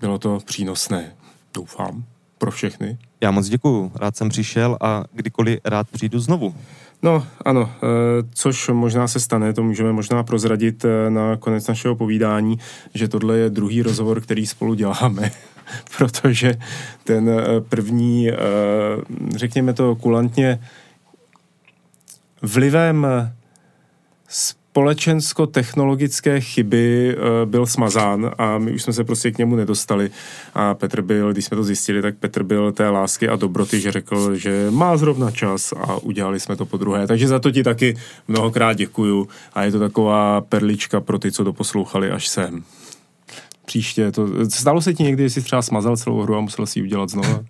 [0.00, 1.12] Bylo to přínosné.
[1.54, 2.98] Doufám pro všechny.
[3.20, 6.54] Já moc děkuju, rád jsem přišel a kdykoliv rád přijdu znovu.
[7.02, 7.86] No, ano, eh,
[8.34, 12.58] což možná se stane, to můžeme možná prozradit eh, na konec našeho povídání,
[12.94, 15.30] že tohle je druhý rozhovor, který spolu děláme,
[15.98, 16.54] protože
[17.04, 18.30] ten eh, první,
[19.36, 20.60] řekněme to kulantně,
[22.42, 23.06] vlivem
[24.76, 30.10] společensko-technologické chyby uh, byl smazán a my už jsme se prostě k němu nedostali.
[30.54, 33.92] A Petr byl, když jsme to zjistili, tak Petr byl té lásky a dobroty, že
[33.92, 37.06] řekl, že má zrovna čas a udělali jsme to po druhé.
[37.06, 37.96] Takže za to ti taky
[38.28, 42.64] mnohokrát děkuju a je to taková perlička pro ty, co to poslouchali až sem.
[43.64, 44.12] příště?
[44.12, 47.08] To, stalo se ti někdy, jestli třeba smazal celou hru a musel si ji udělat
[47.08, 47.34] znovu?
[47.34, 47.44] Uh,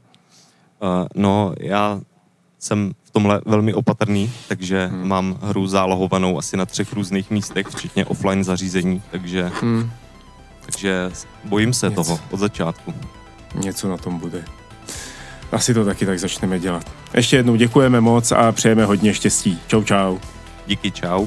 [1.14, 2.00] no, já
[2.58, 5.08] jsem v tomhle velmi opatrný, takže hmm.
[5.08, 9.90] mám hru zálohovanou asi na třech různých místech, včetně offline zařízení, takže, hmm.
[10.60, 11.10] takže
[11.44, 12.04] bojím se Něco.
[12.04, 12.94] toho od začátku.
[13.54, 14.44] Něco na tom bude.
[15.52, 16.90] Asi to taky tak začneme dělat.
[17.14, 19.58] Ještě jednou děkujeme moc a přejeme hodně štěstí.
[19.66, 20.18] Čau, čau.
[20.66, 21.26] Díky, čau.